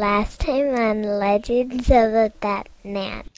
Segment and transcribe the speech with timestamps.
[0.00, 3.28] Last time on Legends of the Batman.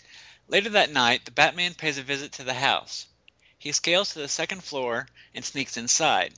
[0.47, 3.07] Later that night, the Batman pays a visit to the house.
[3.59, 6.35] He scales to the second floor and sneaks inside.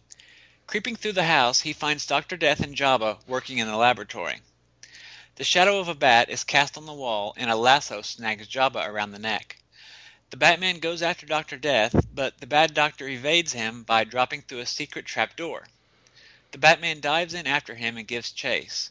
[0.67, 2.39] Creeping through the house, he finds Dr.
[2.39, 4.41] Death and Jabah working in the laboratory.
[5.35, 8.89] The shadow of a bat is cast on the wall, and a lasso snags Jabah
[8.89, 9.59] around the neck.
[10.31, 11.59] The Batman goes after Dr.
[11.59, 15.69] Death, but the bad doctor evades him by dropping through a secret trapdoor.
[16.53, 18.89] The Batman dives in after him and gives chase.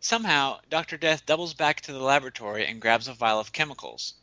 [0.00, 0.96] Somehow, Dr.
[0.96, 4.14] Death doubles back to the laboratory and grabs a vial of chemicals.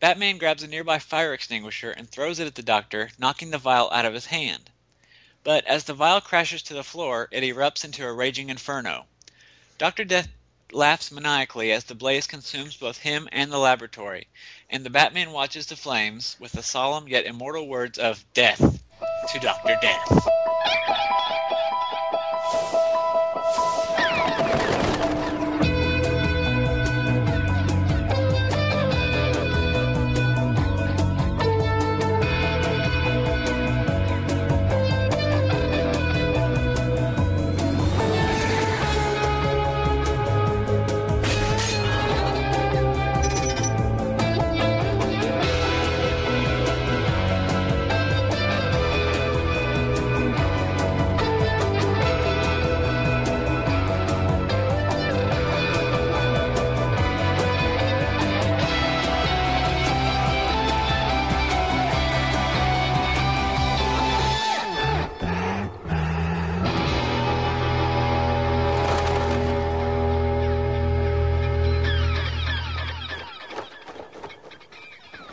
[0.00, 3.90] Batman grabs a nearby fire extinguisher and throws it at the doctor, knocking the vial
[3.90, 4.70] out of his hand.
[5.44, 9.06] But as the vial crashes to the floor, it erupts into a raging inferno.
[9.78, 10.04] Dr.
[10.04, 10.28] Death
[10.72, 14.28] laughs maniacally as the blaze consumes both him and the laboratory,
[14.68, 18.60] and the Batman watches the flames with the solemn yet immortal words of Death
[19.32, 19.78] to Dr.
[19.80, 21.61] Death.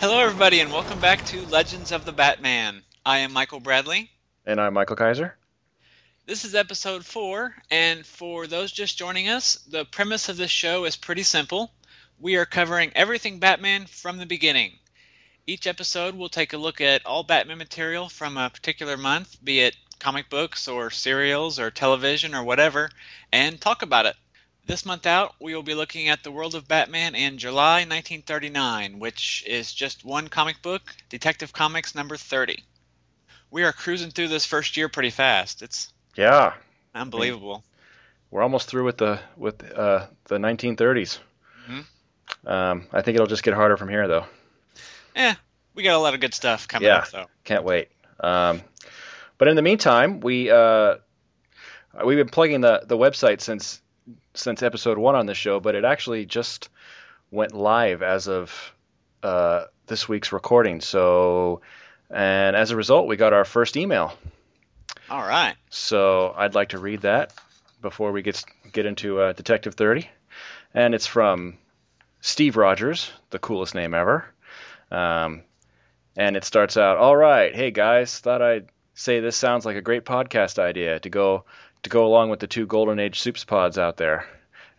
[0.10, 2.82] Hello, everybody, and welcome back to Legends of the Batman.
[3.06, 4.10] I am Michael Bradley.
[4.44, 5.38] And I'm Michael Kaiser.
[6.26, 10.86] This is episode four, and for those just joining us, the premise of this show
[10.86, 11.72] is pretty simple.
[12.20, 14.80] We are covering everything Batman from the beginning.
[15.46, 19.60] Each episode we'll take a look at all Batman material from a particular month, be
[19.60, 22.90] it comic books or serials or television or whatever,
[23.32, 24.16] and talk about it.
[24.70, 29.00] This month out, we will be looking at the world of Batman in July 1939,
[29.00, 32.64] which is just one comic book, Detective Comics number 30.
[33.50, 35.64] We are cruising through this first year pretty fast.
[35.64, 36.54] It's Yeah,
[36.94, 37.64] unbelievable.
[38.30, 41.18] we're almost through with the with uh, the 1930s.
[41.68, 41.86] Mhm.
[42.46, 44.28] Um, I think it'll just get harder from here, though.
[45.16, 45.34] Yeah,
[45.74, 46.98] we got a lot of good stuff coming Yeah.
[46.98, 47.26] up, though.
[47.44, 47.90] Can't wait.
[48.20, 48.62] Um,
[49.40, 50.98] but in the meantime, we uh,
[52.06, 53.82] we've been plugging the the website since
[54.40, 56.70] since episode one on the show, but it actually just
[57.32, 58.74] went live as of
[59.22, 60.82] uh, this week's recording.
[60.82, 61.62] So,
[62.10, 64.14] and as a result, we got our first email.
[65.10, 65.56] All right.
[65.70, 67.34] So I'd like to read that
[67.82, 70.08] before we get get into uh, Detective 30,
[70.74, 71.58] and it's from
[72.22, 74.26] Steve Rogers, the coolest name ever.
[74.92, 75.44] Um,
[76.16, 79.82] and it starts out, "All right, hey guys, thought I'd say this sounds like a
[79.82, 81.46] great podcast idea to go
[81.84, 84.26] to go along with the two Golden Age Supes pods out there.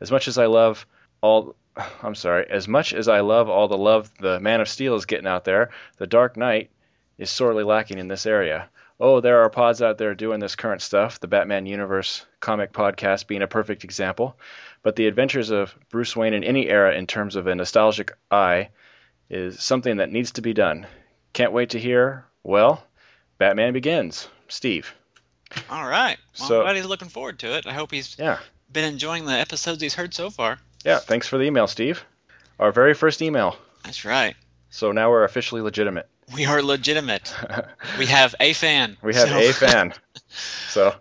[0.01, 0.87] As much as I love
[1.21, 1.55] all."
[2.03, 2.47] I'm sorry.
[2.51, 5.45] As much as I love all the love the Man of Steel is getting out
[5.45, 6.71] there, the Dark Knight
[7.17, 8.69] is sorely lacking in this area
[9.01, 13.27] oh, there are pods out there doing this current stuff, the Batman Universe comic podcast
[13.27, 14.39] being a perfect example.
[14.83, 18.69] But the adventures of Bruce Wayne in any era in terms of a nostalgic eye
[19.31, 20.87] is something that needs to be done.
[21.33, 22.85] Can't wait to hear, well,
[23.39, 24.29] Batman Begins.
[24.49, 24.95] Steve.
[25.69, 26.19] All right.
[26.39, 27.67] Well, So- I'm glad he's looking forward to it.
[27.67, 28.39] I hope he's Yeah.
[28.73, 30.59] been enjoying the episodes he's heard so far.
[30.85, 32.05] Yeah, thanks for the email, Steve.
[32.59, 33.57] Our very first email.
[33.85, 34.37] That's right.
[34.71, 36.09] So now we're officially legitimate.
[36.35, 37.35] We are legitimate.
[37.99, 38.97] We have a fan.
[39.03, 39.95] we have So- a fan.
[40.69, 40.95] So,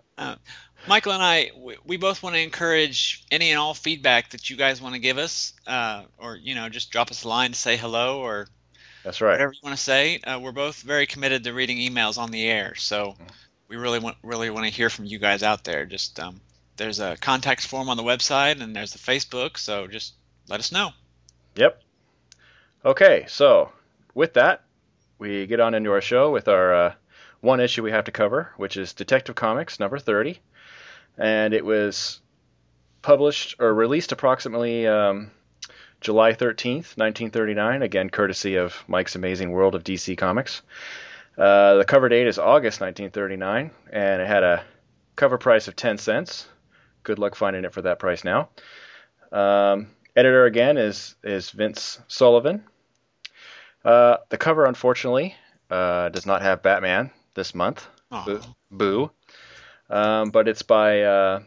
[0.88, 4.56] Michael and I, we, we both want to encourage any and all feedback that you
[4.56, 7.58] guys want to give us, uh, or you know, just drop us a line to
[7.58, 8.48] say hello or
[9.04, 9.32] that's right.
[9.32, 10.18] whatever you want to say.
[10.18, 13.16] Uh, we're both very committed to reading emails on the air, so
[13.70, 15.86] we really want really want to hear from you guys out there.
[15.86, 16.40] Just um,
[16.76, 20.14] there's a contact form on the website and there's the Facebook, so just
[20.48, 20.90] let us know.
[21.54, 21.80] Yep.
[22.84, 23.70] Okay, so
[24.12, 24.64] with that,
[25.18, 26.94] we get on into our show with our uh,
[27.40, 30.40] one issue we have to cover, which is Detective Comics number 30.
[31.16, 32.20] And it was
[33.02, 35.30] published or released approximately um,
[36.00, 40.62] July 13th, 1939, again, courtesy of Mike's Amazing World of DC Comics.
[41.40, 44.62] Uh, the cover date is August 1939, and it had a
[45.16, 46.46] cover price of 10 cents.
[47.02, 48.50] Good luck finding it for that price now.
[49.32, 52.64] Um, editor again is is Vince Sullivan.
[53.82, 55.34] Uh, the cover, unfortunately,
[55.70, 57.86] uh, does not have Batman this month.
[58.12, 58.24] Aw.
[58.26, 58.40] Boo.
[58.70, 59.10] Boo.
[59.88, 61.40] Um, but it's by uh,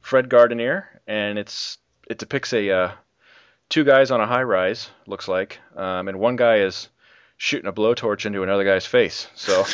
[0.00, 1.76] Fred Guardineer, and it's
[2.08, 2.92] it depicts a uh,
[3.68, 6.88] two guys on a high rise, looks like, um, and one guy is
[7.36, 9.28] shooting a blowtorch into another guy's face.
[9.34, 9.64] So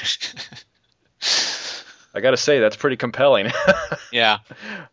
[2.14, 3.50] I got to say that's pretty compelling.
[4.12, 4.38] yeah.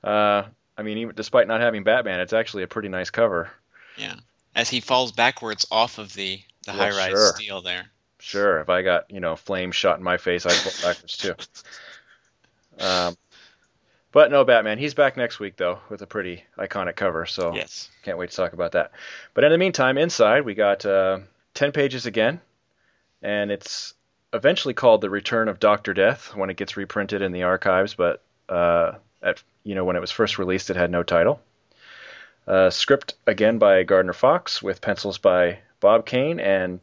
[0.03, 0.43] Uh,
[0.77, 3.49] I mean, even despite not having Batman, it's actually a pretty nice cover.
[3.97, 4.15] Yeah.
[4.55, 7.33] As he falls backwards off of the the Yeah, high-rise sure.
[7.35, 7.85] steel there.
[8.19, 11.35] Sure, if I got you know flame shot in my face, I'd fall backwards too.
[12.79, 13.17] Um,
[14.11, 14.77] but no, Batman.
[14.77, 17.25] He's back next week though with a pretty iconic cover.
[17.25, 17.89] So Yes.
[18.03, 18.91] Can't wait to talk about that.
[19.33, 21.19] But in the meantime, inside we got uh,
[21.55, 22.39] ten pages again,
[23.21, 23.93] and it's
[24.33, 27.95] eventually called "The Return of Doctor Death" when it gets reprinted in the archives.
[27.95, 31.41] But uh, at you know when it was first released, it had no title.
[32.47, 36.79] Uh, script again by Gardner Fox with pencils by Bob Kane and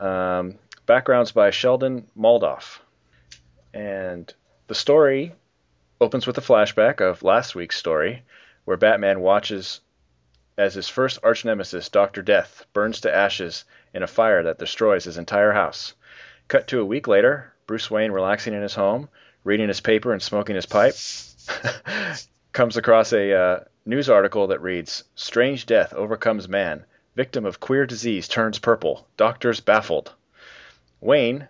[0.00, 2.80] um, backgrounds by Sheldon Moldoff.
[3.72, 4.32] And
[4.66, 5.34] the story
[6.00, 8.24] opens with a flashback of last week's story,
[8.64, 9.80] where Batman watches
[10.58, 12.22] as his first arch nemesis, Dr.
[12.22, 13.64] Death, burns to ashes
[13.94, 15.94] in a fire that destroys his entire house.
[16.48, 19.08] Cut to a week later, Bruce Wayne relaxing in his home,
[19.44, 20.94] reading his paper and smoking his pipe,
[22.52, 26.84] comes across a uh, news article that reads Strange Death Overcomes Man.
[27.16, 29.06] Victim of queer disease turns purple.
[29.16, 30.12] Doctors baffled.
[31.00, 31.48] Wayne,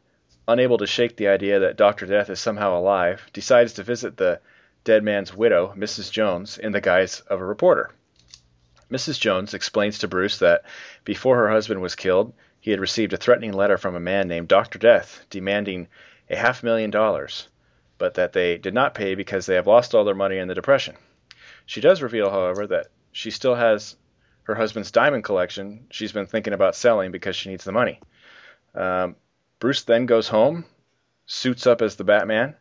[0.48, 2.06] unable to shake the idea that Dr.
[2.06, 4.40] Death is somehow alive, decides to visit the
[4.84, 6.10] dead man's widow, Mrs.
[6.10, 7.90] Jones, in the guise of a reporter.
[8.92, 9.18] Mrs.
[9.18, 10.64] Jones explains to Bruce that
[11.04, 14.48] before her husband was killed, he had received a threatening letter from a man named
[14.48, 14.78] Dr.
[14.78, 15.88] Death demanding
[16.28, 17.48] a half million dollars,
[17.96, 20.54] but that they did not pay because they have lost all their money in the
[20.54, 20.94] Depression.
[21.64, 23.96] She does reveal, however, that she still has
[24.44, 27.98] her husband's diamond collection she's been thinking about selling because she needs the money.
[28.74, 29.16] Um,
[29.58, 30.64] Bruce then goes home,
[31.26, 32.56] suits up as the Batman,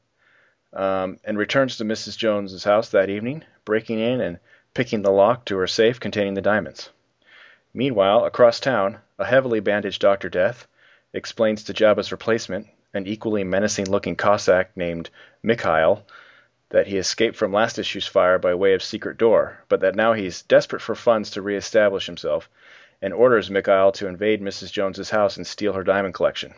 [0.72, 2.18] um, and returns to Mrs.
[2.18, 4.40] Jones's house that evening, breaking in and
[4.74, 6.90] picking the lock to her safe containing the diamonds.
[7.74, 10.30] Meanwhile, across town, a heavily bandaged Dr.
[10.30, 10.68] Death
[11.14, 15.10] explains to Jabah's replacement, an equally menacing looking Cossack named
[15.44, 16.06] Mikhail,
[16.70, 20.14] that he escaped from last issue's fire by way of secret door, but that now
[20.14, 22.50] he's desperate for funds to reestablish himself,
[23.02, 24.72] and orders Mikhail to invade Mrs.
[24.72, 26.54] Jones's house and steal her diamond collection.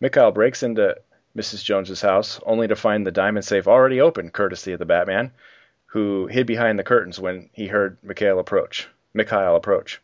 [0.00, 0.96] Mikhail breaks into
[1.36, 1.64] Mrs.
[1.64, 5.32] Jones's house, only to find the diamond safe already open, courtesy of the Batman,
[5.86, 8.88] who hid behind the curtains when he heard Mikhail approach.
[9.14, 10.00] Mikhail approach.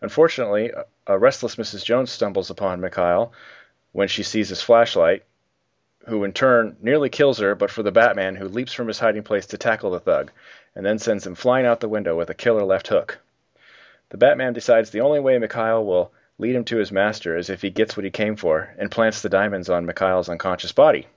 [0.00, 0.72] Unfortunately,
[1.06, 1.84] a- restless Mrs.
[1.84, 3.32] Jones stumbles upon Mikhail
[3.92, 5.24] when she sees his flashlight,
[6.06, 9.24] who in turn nearly kills her, but for the Batman, who leaps from his hiding
[9.24, 10.30] place to tackle the thug,
[10.74, 13.18] and then sends him flying out the window with a killer left hook.
[14.10, 17.60] The Batman decides the only way Mikhail will lead him to his master is if
[17.60, 21.08] he gets what he came for, and plants the diamonds on Mikhail's unconscious body.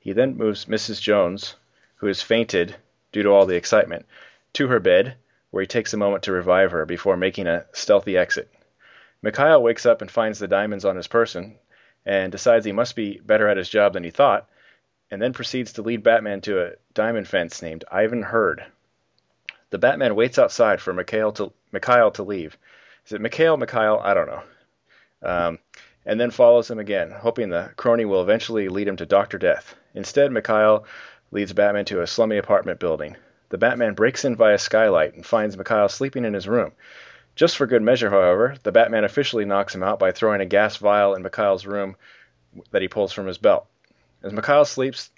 [0.00, 1.00] He then moves Mrs.
[1.00, 1.54] Jones,
[1.96, 2.74] who has fainted
[3.12, 4.06] due to all the excitement,
[4.54, 5.16] to her bed,
[5.50, 8.52] where he takes a moment to revive her before making a stealthy exit.
[9.22, 11.58] Mikhail wakes up and finds the diamonds on his person,
[12.04, 14.48] and decides he must be better at his job than he thought,
[15.10, 18.64] and then proceeds to lead Batman to a diamond fence named Ivan Hurd.
[19.70, 22.56] The Batman waits outside for Mikhail to, Mikhail to leave.
[23.06, 24.00] Is it Mikhail, Mikhail?
[24.02, 24.42] I don't know.
[25.22, 25.58] Um,
[26.06, 29.38] and then follows him again, hoping the crony will eventually lead him to Dr.
[29.38, 29.74] Death.
[29.94, 30.86] Instead, Mikhail
[31.30, 33.16] leads Batman to a slummy apartment building.
[33.50, 36.72] The Batman breaks in via skylight and finds Mikhail sleeping in his room.
[37.34, 40.76] Just for good measure, however, the Batman officially knocks him out by throwing a gas
[40.76, 41.96] vial in Mikhail's room
[42.70, 43.66] that he pulls from his belt.
[44.22, 45.10] As Mikhail sleeps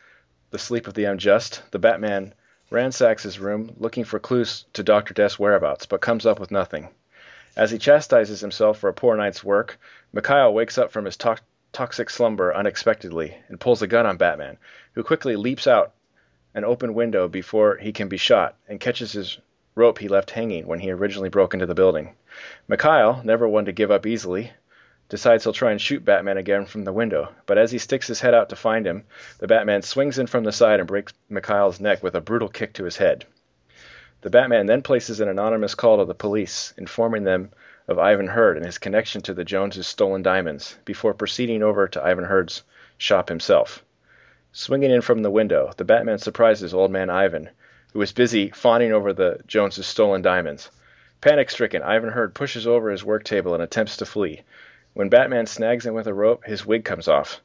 [0.50, 2.34] the sleep of the unjust, the Batman
[2.70, 5.14] ransacks his room looking for clues to Dr.
[5.14, 6.88] Death's whereabouts, but comes up with nothing.
[7.56, 9.78] As he chastises himself for a poor night's work,
[10.12, 11.38] Mikhail wakes up from his to-
[11.72, 14.58] toxic slumber unexpectedly and pulls a gun on Batman,
[14.94, 15.92] who quickly leaps out
[16.54, 19.38] an open window before he can be shot and catches his
[19.74, 22.14] rope he left hanging when he originally broke into the building.
[22.68, 24.52] Mikhail, never one to give up easily,
[25.08, 28.20] decides he'll try and shoot Batman again from the window, but as he sticks his
[28.20, 29.04] head out to find him,
[29.38, 32.72] the Batman swings in from the side and breaks Mikhail's neck with a brutal kick
[32.74, 33.26] to his head.
[34.22, 37.50] The Batman then places an anonymous call to the police, informing them
[37.88, 42.04] of Ivan Hurd and his connection to the Joneses' stolen diamonds, before proceeding over to
[42.04, 42.62] Ivan Hurd's
[42.98, 43.82] shop himself.
[44.52, 47.50] Swinging in from the window, the Batman surprises old man Ivan,
[47.92, 50.72] who is busy fawning over the Joneses' stolen diamonds.
[51.20, 54.42] Panic stricken, Ivan Hurd pushes over his work table and attempts to flee.
[54.92, 57.40] When Batman snags him with a rope, his wig comes off.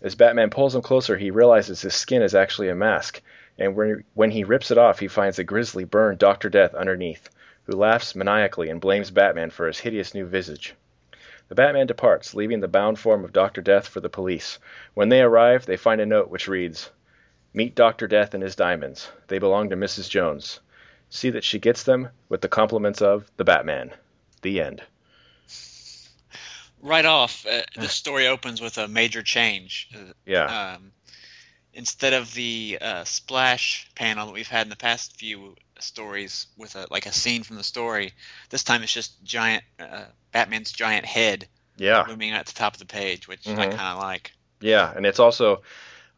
[0.00, 3.20] As Batman pulls him closer, he realizes his skin is actually a mask,
[3.58, 6.48] and when, when he rips it off, he finds a grisly, burned Dr.
[6.48, 7.28] Death underneath,
[7.64, 10.74] who laughs maniacally and blames Batman for his hideous new visage.
[11.48, 13.60] The Batman departs, leaving the bound form of Dr.
[13.62, 14.58] Death for the police.
[14.94, 16.90] When they arrive, they find a note which reads
[17.54, 18.08] Meet Dr.
[18.08, 19.10] Death and his diamonds.
[19.28, 20.10] They belong to Mrs.
[20.10, 20.60] Jones.
[21.08, 23.92] see that she gets them with the compliments of the Batman.
[24.42, 24.82] The end.
[26.82, 29.88] Right off, uh, the story opens with a major change.
[29.94, 30.74] Uh, Yeah.
[30.74, 30.92] Um,
[31.72, 36.74] instead of the uh, splash panel that we've had in the past few stories with
[36.76, 38.12] a like a scene from the story,
[38.50, 42.04] this time it's just giant uh, Batman's giant head yeah.
[42.08, 43.76] looming at the top of the page, which I Mhm.
[43.76, 44.32] kind of like.
[44.60, 45.62] Yeah, and it's also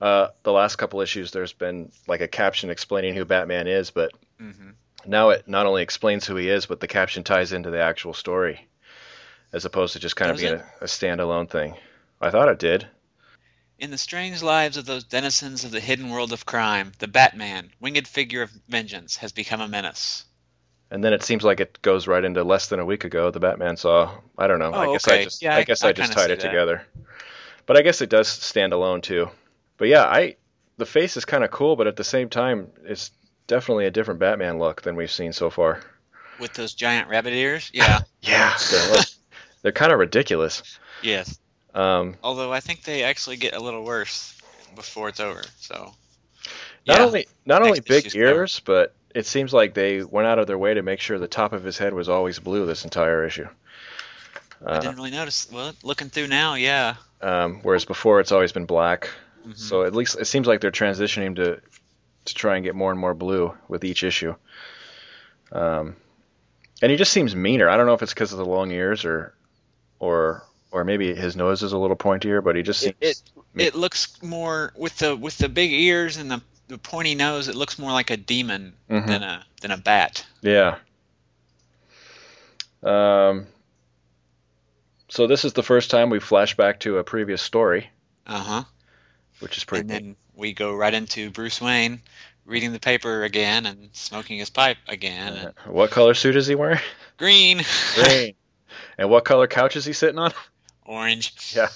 [0.00, 1.30] uh, the last couple issues.
[1.32, 4.70] There's been like a caption explaining who Batman is, but hmm
[5.06, 8.12] now it not only explains who he is, but the caption ties into the actual
[8.14, 8.68] story,
[9.52, 11.74] as opposed to just kind of being a, a standalone thing.
[12.20, 12.86] I thought it did.
[13.78, 17.70] In the strange lives of those denizens of the hidden world of crime, the Batman,
[17.80, 20.24] winged figure of vengeance, has become a menace.
[20.90, 23.30] And then it seems like it goes right into less than a week ago.
[23.30, 24.18] The Batman saw.
[24.36, 24.72] I don't know.
[24.72, 25.42] I Oh, guess I just.
[25.42, 26.46] Yeah, I I- guess I I, just tied it that.
[26.48, 26.82] together.
[27.66, 29.30] But I guess it does stand alone too.
[29.76, 30.36] But yeah, I
[30.78, 33.10] the face is kind of cool, but at the same time, it's
[33.46, 35.80] definitely a different Batman look than we've seen so far.
[36.40, 37.70] With those giant rabbit ears?
[37.74, 39.02] Yeah, Yeah, they're,
[39.62, 40.62] they're kind of ridiculous.
[41.02, 41.38] yes.
[41.74, 44.34] Um, Although I think they actually get a little worse
[44.74, 45.42] before it's over.
[45.60, 45.94] So
[46.86, 47.04] not Yeah.
[47.04, 50.74] only not only big ears, but it seems like they went out of their way
[50.74, 53.48] to make sure the top of his head was always blue this entire issue.
[54.66, 55.48] I Uh, didn't really notice.
[55.52, 56.96] Well, looking through now, yeah.
[57.20, 59.08] um, whereas before it's always been black.
[59.46, 59.56] Mhm.
[59.56, 61.60] So at least it seems like they're transitioning to
[62.24, 64.34] to try and get more and more blue with each issue.
[65.52, 65.96] Um,
[66.82, 67.68] and he just seems meaner.
[67.70, 69.32] I don't know if it's because of the long ears or
[69.98, 73.22] or or maybe his nose is a little pointier, but he just seems It,
[73.54, 77.48] it it looks more with the with the big ears and the the pointy nose.
[77.48, 79.06] It looks more like a demon Mhm.
[79.06, 80.24] than a than a bat.
[80.42, 80.76] Yeah.
[82.82, 83.46] Um,
[85.08, 87.88] so this is the first time we flash back to a previous story,
[88.26, 88.64] Uh huh.
[89.40, 89.94] which is pretty And neat.
[89.98, 92.00] then we go right into Bruce Wayne
[92.44, 95.32] reading the paper again and smoking his pipe again.
[95.66, 96.80] Uh, what color suit is he wearing?
[97.16, 97.62] green,
[97.94, 98.34] Green.
[98.98, 100.32] and what color couch is he sitting on?
[100.88, 101.52] Orange.
[101.54, 101.68] Yeah.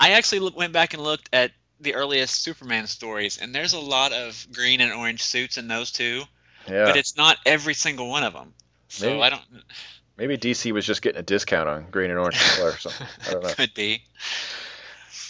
[0.00, 3.78] I actually look, went back and looked at the earliest Superman stories, and there's a
[3.80, 6.22] lot of green and orange suits in those two,
[6.68, 6.84] Yeah.
[6.86, 8.52] but it's not every single one of them.
[8.88, 9.42] So Maybe- I don't.
[10.16, 13.06] Maybe DC was just getting a discount on green and orange color or something.
[13.26, 13.54] I don't know.
[13.54, 14.02] Could be.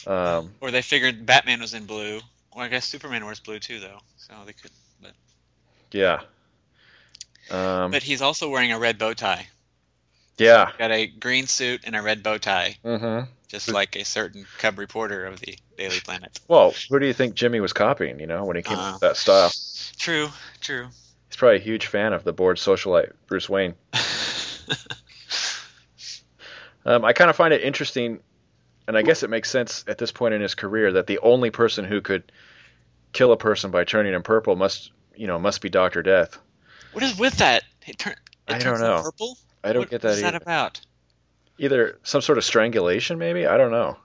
[0.07, 2.21] Um, Or they figured Batman was in blue.
[2.55, 3.99] Well, I guess Superman wears blue too, though.
[4.17, 4.73] So they could.
[5.01, 5.13] But,
[5.93, 6.23] yeah.
[7.51, 9.47] Um, but he's also wearing a red bow tie.
[10.41, 10.73] Yeah.
[10.79, 13.31] Got a green suit and a red bow tie, Mm-hmm.
[13.49, 16.41] just like a certain cub reporter of the Daily Planet.
[16.49, 18.19] Well, who do you think Jimmy was copying?
[18.19, 18.83] You know, when he came Uh.
[18.89, 19.53] up with that style,
[19.99, 20.29] True,
[20.61, 20.87] true.
[21.29, 23.75] he's probably a huge fan of the bored socialite Bruce Wayne.
[26.85, 28.21] Um, I kind of find it interesting,
[28.89, 31.51] and I guess it makes sense at this point in his career that the only
[31.51, 32.33] person who could
[33.13, 36.39] kill a person by turning him purple must, you know, must be Doctor Death.
[36.93, 37.65] what is with that?
[37.87, 38.15] It turn.
[38.49, 39.03] It I don't know.
[39.03, 39.37] Purple.
[39.63, 40.23] I don't what, get What that either.
[40.33, 40.81] that about?
[41.59, 43.47] Either some sort of strangulation, maybe.
[43.47, 43.97] I don't know.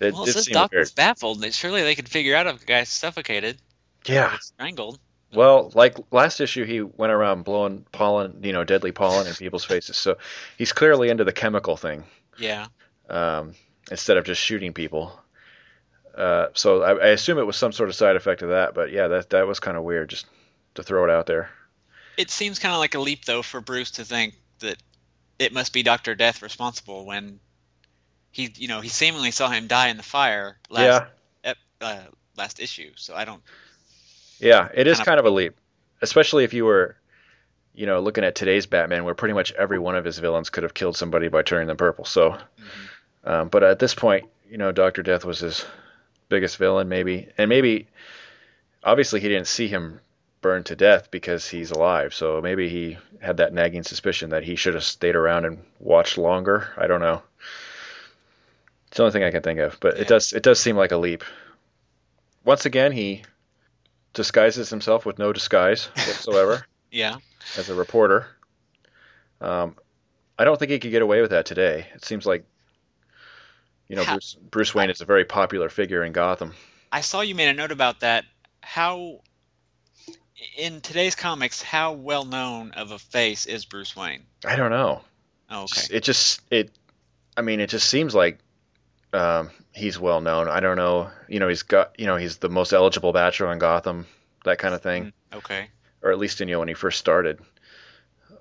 [0.00, 1.44] It, well, it it says seemed doctor's baffled.
[1.52, 3.58] Surely they could figure out if the guy's suffocated,
[4.06, 4.36] Yeah.
[4.38, 4.98] strangled.
[5.32, 9.64] Well, like last issue, he went around blowing pollen, you know, deadly pollen in people's
[9.64, 9.96] faces.
[9.96, 10.16] So
[10.58, 12.04] he's clearly into the chemical thing.
[12.38, 12.66] Yeah.
[13.08, 13.54] um,
[13.90, 15.12] instead of just shooting people.
[16.16, 18.92] Uh, so I, I assume it was some sort of side effect of that, but
[18.92, 20.08] yeah, that that was kind of weird.
[20.10, 20.26] Just
[20.76, 21.50] to throw it out there.
[22.16, 24.76] It seems kind of like a leap, though, for Bruce to think that
[25.38, 27.40] it must be Doctor Death responsible when
[28.30, 30.84] he, you know, he seemingly saw him die in the fire last
[31.44, 32.00] yeah, ep, uh,
[32.36, 32.90] last issue.
[32.96, 33.42] So I don't.
[34.38, 35.56] yeah, it is kind of- kind of a leap,
[36.02, 36.96] especially if you were,
[37.74, 40.62] you know, looking at today's Batman, where pretty much every one of his villains could
[40.62, 42.04] have killed somebody by turning them purple.
[42.04, 42.38] So,
[43.24, 45.64] um, but at this point, you know, Doctor Death was his
[46.28, 47.88] biggest villain, maybe, and maybe,
[48.82, 50.00] obviously, he didn't see him
[50.44, 52.12] burn to death because he's alive.
[52.12, 56.18] So maybe he had that nagging suspicion that he should have stayed around and watched
[56.18, 56.68] longer.
[56.76, 57.22] I don't know.
[58.88, 60.02] It's the only thing I can think of, but Yeah.
[60.02, 61.24] it does it does seem like a leap.
[62.44, 63.22] Once again, he
[64.12, 67.16] disguises himself with no disguise whatsoever Yeah.
[67.56, 68.26] as a reporter.
[69.40, 69.76] Um,
[70.38, 71.86] I don't think he could get away with that today.
[71.94, 72.44] It seems like,
[73.88, 76.52] you know, How- Bruce, Bruce Wayne is a very popular figure in Gotham.
[76.92, 78.26] I saw you made a note about that.
[78.62, 79.20] How
[80.56, 84.22] in today's comics, how well known of a face is Bruce Wayne?
[84.44, 85.02] I don't know.
[85.50, 85.96] Oh, okay.
[85.96, 86.70] It just it,
[87.36, 88.38] I mean, it just seems like
[89.12, 90.48] um, he's well known.
[90.48, 91.10] I don't know.
[91.28, 94.06] You know, he's got you know he's the most eligible bachelor in Gotham,
[94.44, 95.68] that kind of thing, Okay.
[96.02, 97.40] or at least you know when he first started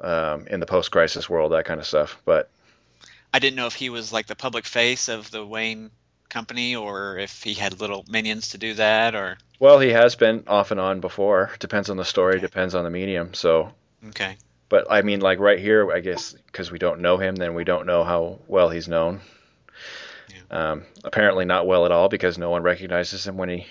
[0.02, 2.20] um, in the post-crisis world, that kind of stuff.
[2.26, 2.50] But
[3.34, 5.92] I didn't know if he was like the public face of the Wayne
[6.34, 10.44] company or if he had little minions to do that or Well, he has been
[10.48, 11.52] off and on before.
[11.60, 12.40] Depends on the story.
[12.40, 13.34] Depends on the medium.
[13.34, 13.72] So,
[14.10, 14.36] okay.
[14.68, 17.64] but I mean, like right here, I guess because we don't know him, then we
[17.64, 19.22] don't know how well he's known.
[20.52, 23.66] Um, apparently not well at all because no one recognizes him when he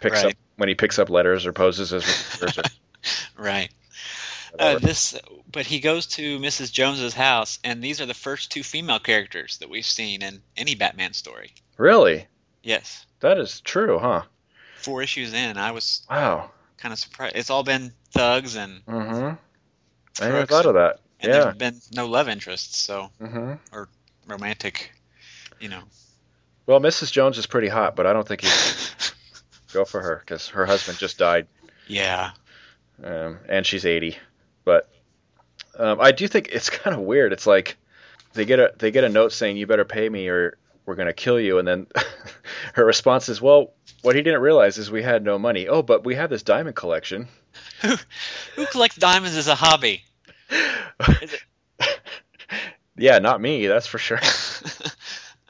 [0.00, 0.32] picks Right.
[0.32, 2.58] up when he picks up letters or poses as
[3.36, 3.70] Right.
[4.58, 5.18] Uh, this,
[5.50, 6.70] but he goes to Mrs.
[6.72, 10.74] Jones's house, and these are the first two female characters that we've seen in any
[10.74, 11.52] Batman story.
[11.76, 12.26] really,
[12.62, 14.22] Yes, that is true, huh?
[14.76, 16.50] four issues in, I was Wow.
[16.78, 17.36] kind of surprised.
[17.36, 19.34] It's all been thugs, and, Mm-hmm.
[20.24, 21.00] I never thought of that.
[21.20, 21.40] and yeah.
[21.44, 23.54] there's been no love interests, so Mm-hmm.
[23.72, 23.88] Or
[24.26, 24.92] romantic,
[25.60, 25.82] you know.
[26.66, 27.10] Well, Mrs.
[27.12, 28.52] Jones is pretty hot, but I don't think he'd
[29.72, 31.46] go for her because her husband just died,
[31.88, 32.30] Yeah.
[33.02, 34.16] um, and she's 80.
[34.64, 34.88] But
[35.78, 37.32] um, I do think it's kind of weird.
[37.32, 37.76] It's like
[38.32, 40.56] they get a they get a note saying you better pay me or
[40.86, 41.86] we're gonna kill you, and then
[42.74, 45.68] her response is, well, what he didn't realize is we had no money.
[45.68, 47.28] Oh, but we have this diamond collection.
[47.82, 47.96] Who
[48.56, 50.04] who collects diamonds as a hobby?
[50.50, 51.42] It-
[52.96, 54.20] yeah, not me, that's for sure.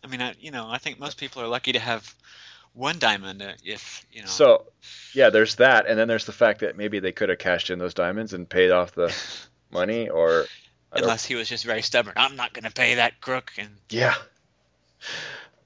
[0.02, 2.14] I mean, I, you know, I think most people are lucky to have
[2.74, 4.26] one diamond uh, if you know.
[4.26, 4.66] So,
[5.14, 7.78] yeah, there's that, and then there's the fact that maybe they could have cashed in
[7.78, 9.14] those diamonds and paid off the
[9.70, 10.46] money, or
[10.92, 14.14] unless he was just very stubborn, I'm not going to pay that crook, and yeah,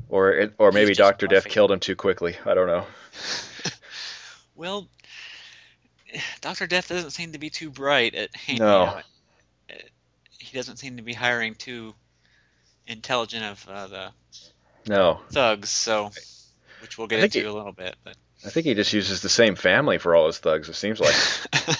[0.08, 2.36] or it, or maybe Doctor Death killed him too quickly.
[2.44, 2.86] I don't know.
[4.54, 4.86] well,
[6.40, 8.30] Doctor Death doesn't seem to be too bright at.
[8.58, 8.82] No.
[8.84, 9.00] Uh,
[10.38, 11.94] he doesn't seem to be hiring too
[12.86, 14.10] intelligent of uh, the
[14.88, 16.10] No, thugs, so
[16.80, 18.16] which we'll get into he- a little bit, but.
[18.44, 20.68] I think he just uses the same family for all his thugs.
[20.68, 21.14] It seems like,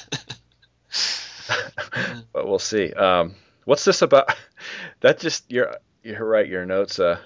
[2.32, 2.92] but we'll see.
[2.92, 4.34] Um, what's this about?
[5.00, 6.46] That just you're you're right.
[6.46, 7.20] Your notes uh,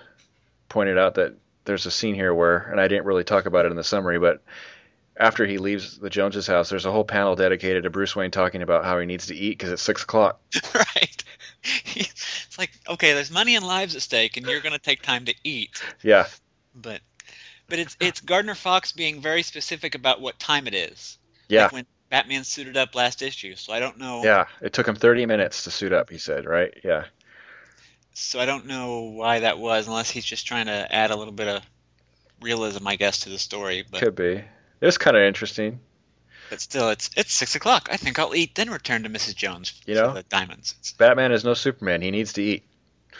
[0.68, 3.70] pointed out that there's a scene here where, and I didn't really talk about it
[3.70, 4.42] in the summary, but
[5.16, 8.62] after he leaves the Joneses' house, there's a whole panel dedicated to Bruce Wayne talking
[8.62, 10.40] about how he needs to eat because it's six o'clock.
[10.74, 11.24] right.
[11.64, 15.26] it's like, okay, there's money and lives at stake, and you're going to take time
[15.26, 15.82] to eat.
[16.02, 16.26] Yeah,
[16.74, 17.00] But,
[17.72, 21.16] but it's it's Gardner Fox being very specific about what time it is.
[21.48, 24.22] yeah, Like when Batman suited up last issue, so I don't know.
[24.22, 24.44] yeah.
[24.60, 26.10] It took him 30 minutes to suit up.
[26.10, 26.70] He said, right?
[26.84, 27.04] Yeah.
[28.12, 31.32] So I don't know why that was, unless he's just trying to add a little
[31.32, 31.62] bit of
[32.42, 33.86] realism, I guess, to the story.
[33.90, 34.32] But Could be.
[34.34, 34.46] It
[34.86, 35.80] was kind of interesting.
[36.50, 37.88] but still, it's it's six o'clock.
[37.90, 39.34] I think I'll eat, then return to Mrs.
[39.34, 40.12] Jones You know?
[40.12, 40.74] the diamonds.
[40.80, 42.02] It's, Batman is no Superman.
[42.02, 42.64] He needs to eat.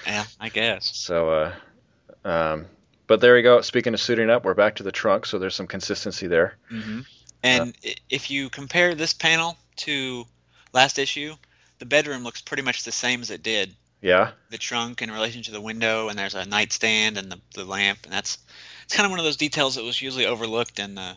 [0.07, 0.95] yeah, I guess.
[0.95, 2.67] So, uh, um,
[3.13, 3.61] but there we go.
[3.61, 6.57] Speaking of suiting up, we're back to the trunk, so there's some consistency there.
[6.71, 7.01] hmm
[7.43, 10.25] And i if you compare this panel to
[10.73, 11.35] last issue,
[11.79, 13.77] the bedroom looks pretty much the same as it did.
[14.01, 17.67] Yeah, The trunk in relation to the window, and there's a nightstand and the, the
[17.67, 18.39] lamp, and that's
[18.85, 21.15] it's kind of one of those details that was usually overlooked in the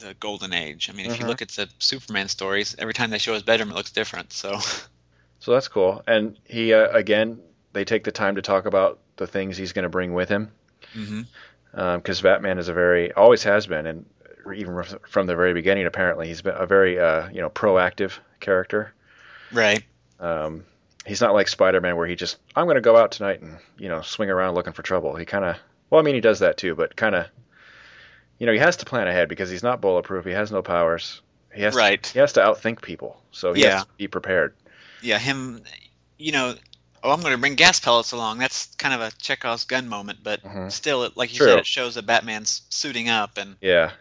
[0.00, 0.90] the golden age.
[0.90, 1.28] I mean, if you Mhm.
[1.28, 4.34] look at the Superman stories, every time they show his bedroom, it looks different.
[4.34, 4.60] So
[5.40, 6.02] so that's cool.
[6.06, 7.40] And he uh, again,
[7.72, 10.52] they take the time to talk about the things he's going to bring with him,
[10.94, 14.06] because Batman is a very always has been, and
[14.54, 18.92] even from the very beginning, apparently he's been a very uh, you know proactive character.
[19.52, 19.82] right,
[20.20, 20.64] Um,
[21.06, 23.88] he's not like Spider-Man where he just I'm going to go out tonight and you
[23.88, 25.16] know swing around looking for trouble.
[25.16, 25.56] He kind of
[25.90, 27.26] well, I mean he does that too, but kind of
[28.38, 30.24] you know he has to plan ahead because he's not bulletproof.
[30.24, 31.20] He has no powers.
[31.54, 32.02] He has Right.
[32.02, 33.70] To, he has to outthink people, so he Yeah.
[33.78, 34.54] has to be prepared.
[35.02, 35.62] yeah, him,
[36.18, 36.54] you know.
[37.02, 38.38] Oh, I'm going to bring gas pellets along.
[38.38, 40.70] That's kind of a Chekhov's gun moment, but Mhm.
[40.72, 41.46] still, it, like you True.
[41.48, 43.92] said, it shows that Batman's suiting up and Yeah.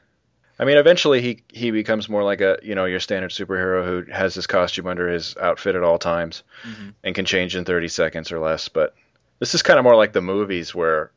[0.60, 4.12] I mean, eventually he he becomes more like a you know your standard superhero who
[4.12, 6.94] has his costume under his outfit at all times Mhm.
[7.04, 8.68] and can change in 30 seconds or less.
[8.68, 8.96] But
[9.38, 11.12] this is kind of more like the movies where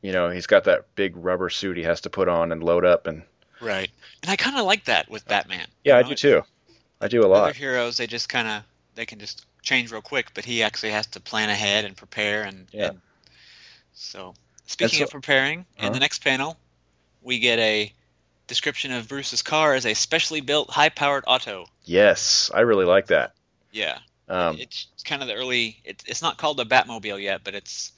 [0.00, 2.84] you know he's got that big rubber suit he has to put on and load
[2.84, 3.24] up and
[3.60, 3.90] Right.
[4.22, 5.66] And I kind of like that with Batman.
[5.82, 6.42] yeah, You I do too.
[7.00, 7.44] I do a lot.
[7.44, 8.62] Other heroes, they just kind of
[8.94, 12.44] they can just change real quick, but he actually has to plan ahead and prepare.
[12.44, 12.88] And, Yeah.
[12.90, 13.00] and
[13.94, 14.34] so,
[14.66, 15.90] speaking of preparing, in Huh?
[15.90, 16.58] the next panel,
[17.22, 17.92] we get a
[18.46, 21.66] description of Bruce's car as a specially built, high-powered auto.
[21.84, 23.34] Yes, I really like that.
[23.72, 23.98] Yeah.
[24.28, 25.80] Um, it's kind of the early.
[25.84, 27.92] It, it's not called a Batmobile yet, but it's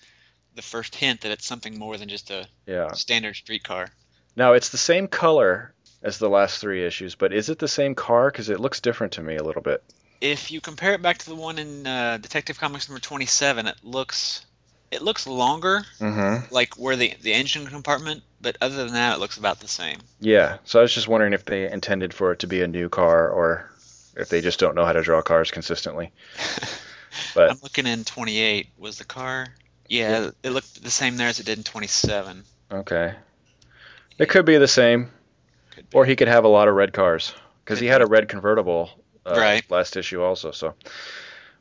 [0.54, 2.92] the first hint that it's something more than just a yeah.
[2.92, 3.88] standard street car.
[4.34, 7.94] Now it's the same color as the last three issues, but is it the same
[7.94, 8.30] car?
[8.30, 9.82] Because it looks different to me a little bit.
[10.20, 13.76] If you compare it back to the one in uh, Detective Comics number 27, it
[13.82, 14.44] looks
[14.90, 16.54] it looks longer, Mm-hmm.
[16.54, 19.98] like where the the engine compartment, but other than that, it looks about the same.
[20.20, 20.58] Yeah.
[20.64, 23.28] So I was just wondering if they intended for it to be a new car
[23.28, 23.70] or
[24.16, 26.10] if they just don't know how to draw cars consistently.
[27.34, 28.68] But- I'm looking in 28.
[28.78, 29.46] Was the car?
[29.88, 32.42] Yeah, it looked the same there as it did in 27.
[32.70, 33.14] Okay.
[34.18, 35.10] It could be the same,
[35.70, 35.96] Could be.
[35.96, 37.32] or he could have a lot of red cars
[37.64, 38.90] because he had a red convertible
[39.26, 39.64] uh, Right.
[39.70, 40.52] last issue also.
[40.52, 40.74] So,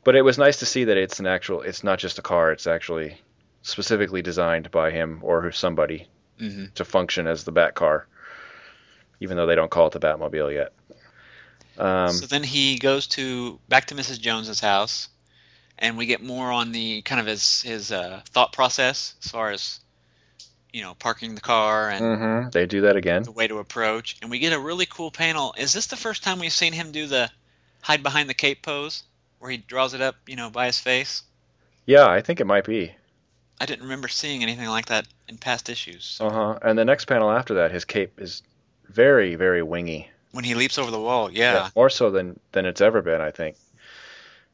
[0.04, 1.62] but it was nice to see that it's an actual.
[1.62, 2.51] It's not just a car.
[2.51, 3.19] It's actually
[3.63, 6.08] specifically designed by him or somebody
[6.39, 6.73] Mhm.
[6.75, 8.08] to function as the Bat car,
[9.19, 10.73] even though they don't call it the Batmobile yet.
[11.78, 14.19] Um, so then he goes to back to Mrs.
[14.19, 15.10] Jones's house,
[15.78, 19.51] and we get more on the kind of his his uh, thought process as far
[19.51, 19.80] as
[20.71, 23.23] you know parking the car and mhm, they do that again.
[23.23, 24.17] the way to approach.
[24.21, 25.54] And we get a really cool panel.
[25.58, 27.30] Is this the first time we've seen him do the
[27.85, 29.03] hide behind the cape pose,
[29.37, 31.21] where he draws it up, you know, by his face?
[31.85, 32.91] Yeah, I think it might be.
[33.61, 36.17] I didn't remember seeing anything like that in past issues.
[36.19, 36.59] Uh huh.
[36.63, 38.41] And the next panel after that, his cape is
[38.89, 40.09] very, very wingy.
[40.31, 41.69] When he leaps over the wall, yeah.
[41.75, 43.55] more so than than it's ever been, I think.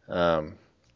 [0.10, 0.56] Um,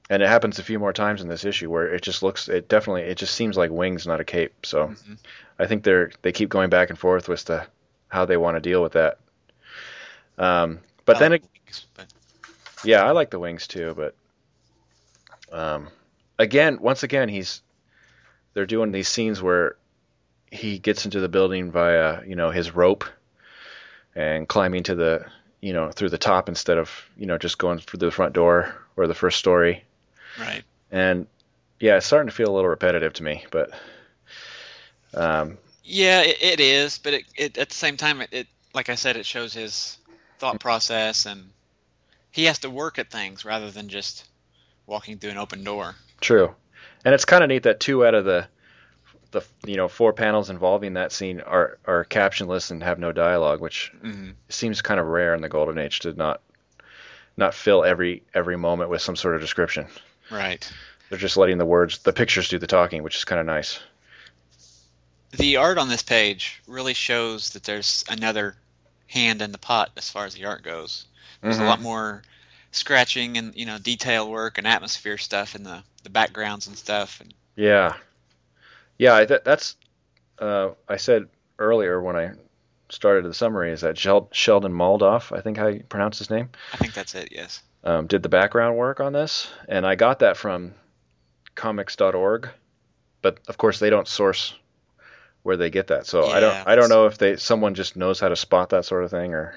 [0.10, 2.68] and it happens a few more times in this issue where it just looks, it
[2.68, 4.54] definitely, it just seems like wings, not a cape.
[4.66, 5.18] So Mhm.
[5.58, 7.66] I think they're they keep going back and forth with the
[8.10, 9.20] how they want to deal with that.
[10.38, 12.08] Um, but I then, like it, wings, but
[12.86, 13.94] yeah, I like the wings too.
[13.96, 14.16] But
[15.52, 15.88] um,
[16.40, 17.62] again, once again, he's
[18.54, 19.76] they're doing these scenes where
[20.52, 23.06] he gets into the building via you know his rope
[24.16, 25.26] and climbing to the
[25.62, 28.74] you know through the top instead of you know just going through the front door
[28.96, 29.84] or the first story
[30.40, 30.64] right.
[30.92, 31.28] and
[31.80, 33.72] yeah it's starting to feel a little repetitive to me but
[35.16, 38.90] um, Yeah, it, it is, but it, it at the same time, it, it like
[38.90, 39.98] I said, it shows his
[40.40, 41.50] thought process, and
[42.36, 44.26] he has to work at things rather than just
[44.88, 45.96] walking through an open door.
[46.22, 46.54] true
[47.06, 48.48] and it's kind of neat that two out of the
[49.32, 53.62] the you know four panels involving that scene are are captionless and have no dialogue
[53.62, 56.42] which hmm seems kind of rare in the golden age to not
[57.38, 59.88] not fill every every moment with some sort of description
[60.30, 60.70] Right.
[61.10, 63.80] they're just letting the words the pictures do the talking which is kind of nice
[65.32, 68.56] The art on this page really shows that there's another
[69.08, 71.06] hand in the pot as far as the art goes.
[71.42, 71.62] There's Mhm.
[71.62, 72.24] a lot more
[72.72, 77.20] scratching and you know detail work and atmosphere stuff in the the backgrounds and stuff.
[77.22, 77.96] And Yeah,
[78.98, 79.14] yeah.
[79.16, 79.76] I- That, that's
[80.40, 81.28] uh, I said
[81.60, 82.32] earlier when I
[82.90, 86.50] started the summary is that Shel- Sheldon Moldoff, I think how you pronounce his name,
[86.74, 87.30] I think that's it.
[87.32, 87.62] Yes.
[87.84, 90.74] um, did the background work on this, and I got that from
[91.56, 92.50] comics.org,
[93.22, 94.54] but of course they don't source
[95.44, 98.20] where they get that, so I don't I don't know if they someone just knows
[98.20, 99.56] how to spot that sort of thing or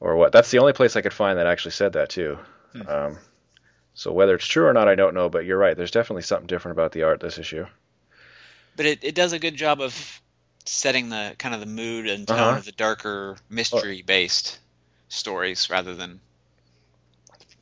[0.00, 0.32] or what.
[0.32, 2.38] That's the only place I could find that actually said that too.
[2.72, 2.88] Hmm.
[2.88, 3.18] Um,
[3.94, 5.28] so whether it's true or not, I don't know.
[5.28, 5.76] But you're right.
[5.76, 7.66] There's definitely something different about the art this issue.
[8.76, 10.20] but it, it does a good job of
[10.66, 12.58] setting the kind of the mood and tone Uh-huh.
[12.58, 14.58] of the darker mystery based
[15.08, 16.20] stories rather than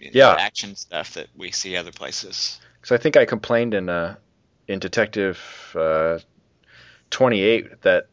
[0.01, 0.35] you know, Yeah.
[0.35, 2.61] the action stuff that we see other places.
[2.81, 4.17] Because I think I complained in uh,
[4.69, 5.39] in Detective
[5.79, 6.19] uh,
[7.11, 8.09] 28 that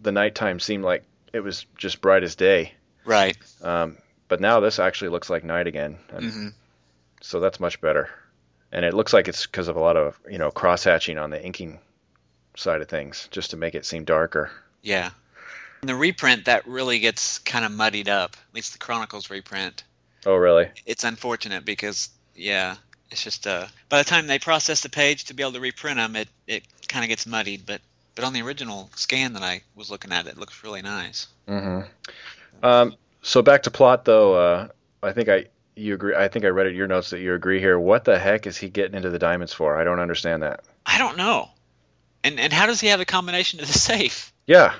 [0.00, 2.72] the nighttime seemed like it was just bright as day.
[3.10, 3.36] Right.
[3.60, 3.96] Um,
[4.28, 6.48] but now this actually looks like night again, and hmm
[7.22, 8.08] so that's much better.
[8.72, 11.30] And it looks like it's because of a lot of you know cross hatching on
[11.30, 11.80] the inking
[12.56, 14.50] side of things, just to make it seem darker.
[14.82, 15.10] Yeah.
[15.82, 18.36] In the reprint, that really gets kind of muddied up.
[18.48, 19.82] At least the Chronicles reprint.
[20.24, 20.68] Oh, really?
[20.86, 22.76] It's unfortunate because yeah,
[23.10, 25.96] it's just uh by the time they process the page to be able to reprint
[25.96, 27.66] them, it it kind of gets muddied.
[27.66, 27.80] But
[28.14, 31.26] but on the original scan that I was looking at, it looks really nice.
[31.48, 31.80] hmm
[32.62, 34.34] Um, so back to plot, though.
[34.34, 34.68] Uh,
[35.02, 35.46] I think I
[35.76, 36.14] you agree.
[36.14, 37.78] I think I read it in your notes that you agree here.
[37.78, 39.76] What the heck is he getting into the diamonds for?
[39.76, 40.60] I don't understand that.
[40.84, 41.48] I don't know.
[42.24, 44.32] And and how does he have the combination to the safe?
[44.46, 44.74] Yeah,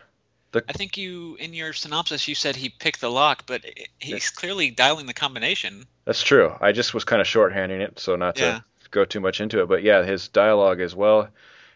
[0.69, 3.65] I think you in your synopsis you said he picked the lock, but
[3.99, 5.87] he's clearly dialing the combination.
[6.05, 6.53] that's true.
[6.61, 8.61] I just was kind of shorthanding it, so not to Yeah.
[8.91, 9.69] go too much into it.
[9.69, 11.29] But yeah, his dialogue is well.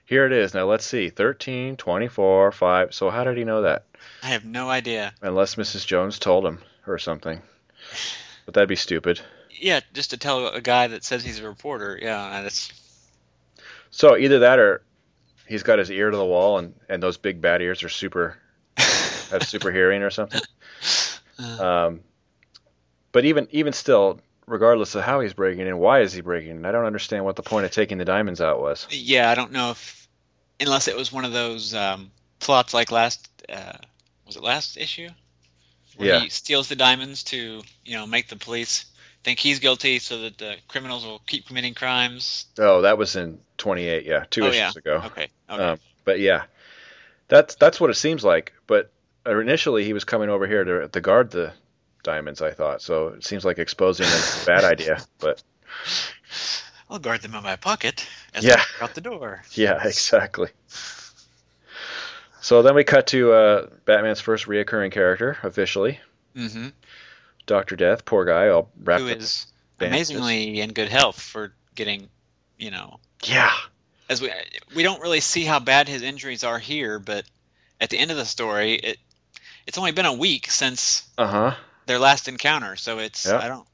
[0.07, 0.53] Here it is.
[0.53, 1.09] Now let's see.
[1.09, 2.93] 13, 24, 5.
[2.95, 3.85] So how did he know that?
[4.23, 5.13] I have no idea.
[5.23, 5.87] Unless Mrs.
[5.87, 7.41] Jones told him or something.
[8.47, 9.21] But that'd be stupid.
[9.51, 11.99] Yeah, just to tell a guy that says he's a reporter.
[12.01, 12.73] Yeah, that's
[13.91, 14.83] So either that or
[15.47, 18.37] he's got his ear to the wall and, and those big bad ears are super
[18.79, 20.41] have super hearing or something.
[21.39, 22.01] uh, Um,
[23.13, 26.67] but even even still, regardless of how he's breaking in, why is he breaking in?
[26.67, 28.87] I don't understand what the point of taking the diamonds out was.
[28.91, 29.31] yeah.
[29.31, 30.09] I don't know if
[30.61, 33.73] unless it was one of those um, plots like last uh,
[34.27, 35.09] was it last issue
[35.97, 36.21] where Yeah.
[36.21, 38.87] he steals the diamonds to you know make the police
[39.23, 42.47] think he's guilty so that the criminals will keep committing crimes.
[42.59, 44.73] Oh, that was in 28, yeah, two Oh, issues yeah.
[44.77, 45.03] ago.
[45.07, 45.29] Okay.
[45.49, 45.63] Okay.
[45.63, 46.43] Um, but yeah,
[47.29, 48.53] that's that's what it seems like.
[48.67, 48.93] But
[49.27, 51.53] initially, he was coming over here to to guard the
[52.03, 52.43] diamonds.
[52.43, 53.09] I thought so.
[53.09, 54.99] It seems like exposing them is a bad idea.
[55.19, 55.43] But
[56.91, 58.55] I'll guard them in my pocket as Yeah.
[58.55, 59.43] I walk out the door.
[59.53, 60.51] yeah, exactly.
[62.45, 65.99] So then we cut to uh, Batman's first reoccurring character officially,
[66.37, 66.69] Mm-hmm.
[67.47, 68.05] Doctor Death.
[68.05, 69.47] Poor guy, all wrapped Who is
[69.79, 70.11] bandages.
[70.11, 72.11] amazingly in good health for getting,
[72.59, 73.51] you know, Yeah.
[74.11, 74.31] as we
[74.75, 77.25] we don't really see how bad his injuries are here, but
[77.81, 78.99] at the end of the story, it
[79.67, 81.55] it's only been a week since Uh huh.
[81.87, 83.39] their last encounter, so it's Yeah.
[83.39, 83.67] I don't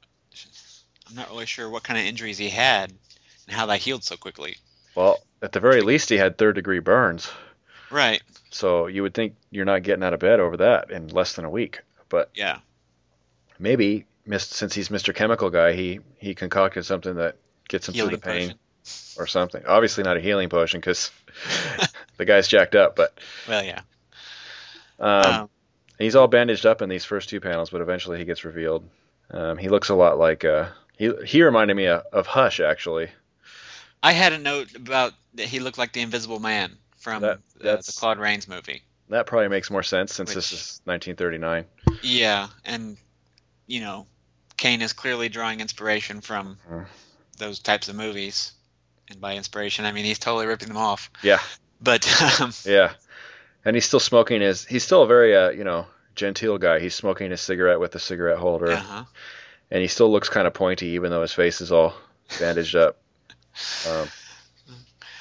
[1.09, 2.89] I'm not really sure what kind of injuries he had
[3.47, 4.55] and how they healed so quickly.
[4.95, 7.29] Well, at the very least, he had third degree burns.
[7.91, 8.21] Right.
[8.49, 11.45] So you would think you're not getting out of bed over that in less than
[11.45, 11.81] a week.
[12.09, 12.59] But Yeah.
[13.59, 14.05] maybe,
[14.37, 15.13] since he's Mr.
[15.13, 17.35] Chemical Guy, he he concocted something that
[17.67, 18.59] gets him Healing through the pain potion.
[19.17, 19.63] or something.
[19.65, 21.11] Obviously, not a healing potion because
[22.17, 22.95] the guy's jacked up.
[22.95, 23.81] But Well, yeah.
[24.99, 25.49] um, Um,
[25.97, 27.69] he's all bandaged up in these first two panels.
[27.69, 28.87] But eventually, he gets revealed.
[29.31, 33.09] Um, he looks a lot like uh, he he reminded me of, of Hush actually.
[34.03, 37.75] I had a note about that he looked like the Invisible Man from That- uh,
[37.77, 38.83] the Claude Rains movie.
[39.09, 41.65] That probably makes more sense since this is 1939.
[42.01, 42.97] Yeah, and
[43.67, 44.07] you know,
[44.57, 46.85] Kane is clearly drawing inspiration from Mhm.
[47.37, 48.53] those types of movies.
[49.09, 51.09] And by inspiration, I mean he's totally ripping them off.
[51.21, 51.39] Yeah.
[51.81, 52.07] But
[52.39, 52.93] um, Yeah,
[53.65, 54.63] and he's still smoking his.
[54.63, 56.79] He's still a very uh, you know genteel guy.
[56.79, 59.03] He's smoking his cigarette with a cigarette holder, uh-huh.
[59.71, 61.93] and he still looks kind of pointy, even though his face is all
[62.39, 62.97] bandaged up.
[63.89, 64.07] Um,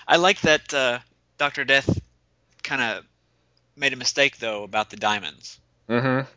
[0.06, 1.00] I like that uh,
[1.40, 1.98] Doctor Death
[2.62, 3.04] kind of
[3.74, 6.28] made a mistake though about the diamonds mm-hmm.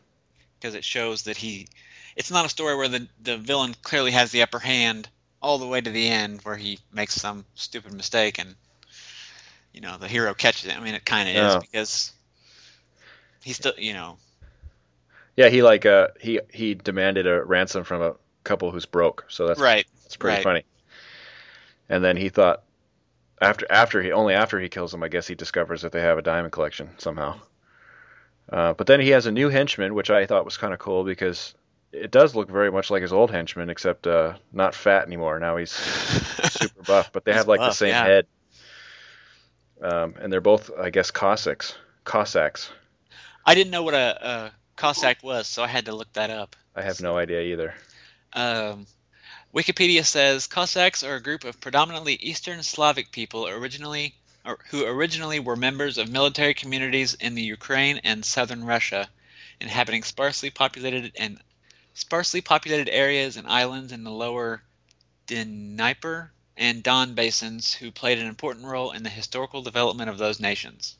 [0.57, 1.67] because it shows that he.
[2.15, 5.09] It's not a story where the the villain clearly has the upper hand
[5.41, 8.55] all the way to the end, where he makes some stupid mistake and
[9.73, 10.77] you know the hero catches it.
[10.77, 11.47] I mean, it kind of Yeah.
[11.49, 12.11] is because
[13.43, 14.17] he's still you know
[15.35, 19.47] Yeah, he like uh he he demanded a ransom from a couple who's broke, so
[19.47, 19.85] that's right.
[20.03, 20.43] that's pretty right.
[20.43, 20.63] funny.
[21.89, 22.63] And then he thought
[23.41, 26.17] after after he only after he kills them, I guess he discovers that they have
[26.17, 27.39] a diamond collection somehow.
[28.51, 31.03] Uh, but then he has a new henchman, which I thought was kind of cool
[31.03, 31.53] because
[31.91, 35.39] it does look very much like his old henchman, except uh, not fat anymore.
[35.39, 35.71] Now he's
[36.51, 38.05] super buff, but they have like the same yeah.
[38.05, 38.27] head.
[39.81, 41.75] Um, and they're both, I guess, Cossacks.
[42.03, 42.69] Cossacks.
[43.45, 46.55] I didn't know what a, a Cossack was, so I had to look that up.
[46.75, 47.73] I have no idea either.
[48.33, 48.87] Um,
[49.53, 55.39] Wikipedia says Cossacks are a group of predominantly Eastern Slavic people originally or, who originally
[55.39, 59.07] were members of military communities in the Ukraine and southern Russia,
[59.61, 61.39] inhabiting sparsely populated and
[61.93, 64.61] sparsely populated areas and islands in the lower
[65.27, 70.39] Dnieper and Don basins, who played an important role in the historical development of those
[70.39, 70.97] nations.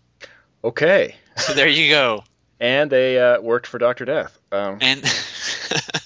[0.64, 1.16] Okay.
[1.38, 2.24] So there you go.
[2.60, 4.40] And they uh, worked for Doctor Death.
[4.50, 5.04] Um, And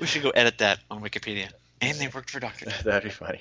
[0.00, 1.50] we should go edit that on Wikipedia.
[1.80, 2.66] And they worked for Doctor.
[2.84, 3.40] that'd be funny.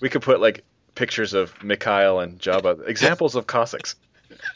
[0.00, 3.94] We could put like pictures of Mikhail and Jabah, examples of Cossacks.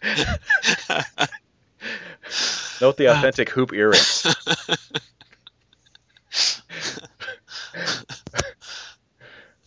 [2.81, 4.27] Note the authentic hoop earrings.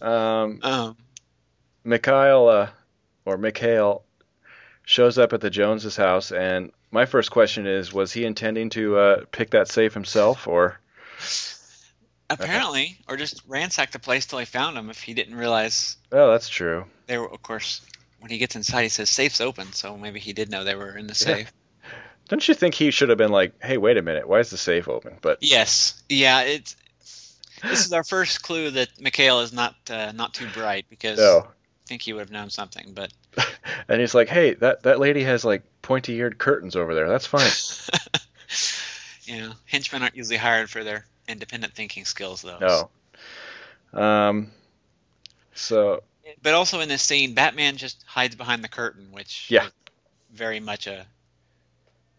[0.01, 0.97] Um, um,
[1.83, 2.69] Mikhail uh,
[3.25, 4.03] or Mikhail
[4.89, 8.97] shows up at the Joneses' house, and my first question is: Was he intending to
[8.97, 10.79] uh, pick that safe himself, or
[12.27, 14.89] apparently, or just ransack the place till he found them.
[14.89, 16.85] If he didn't realize well, that's true.
[17.05, 17.81] they were, of course,
[18.19, 19.71] when he gets inside, he says safe's open.
[19.73, 21.35] So maybe he did know they were in the Yeah.
[21.35, 21.53] safe.
[22.27, 24.57] Don't you think he should have been like, "Hey, wait a minute, why is the
[24.57, 26.41] safe open?" But Yes, yeah.
[26.41, 26.75] It's
[27.61, 31.45] this is our first clue that Mikhail is not uh, not too bright because no.
[31.47, 32.93] I think he would have known something.
[32.93, 33.11] But
[33.87, 37.07] And he's like, "Hey, that that lady has like pointy-eared curtains over there.
[37.09, 37.49] That's fine."
[39.23, 42.87] you know, henchmen aren't usually hired for their independent thinking skills, though.
[43.93, 43.99] No.
[43.99, 44.51] Um.
[45.55, 46.03] So
[46.43, 49.65] But also in this scene, Batman just hides behind the curtain, which Yeah.
[49.65, 49.71] is
[50.33, 51.05] very much a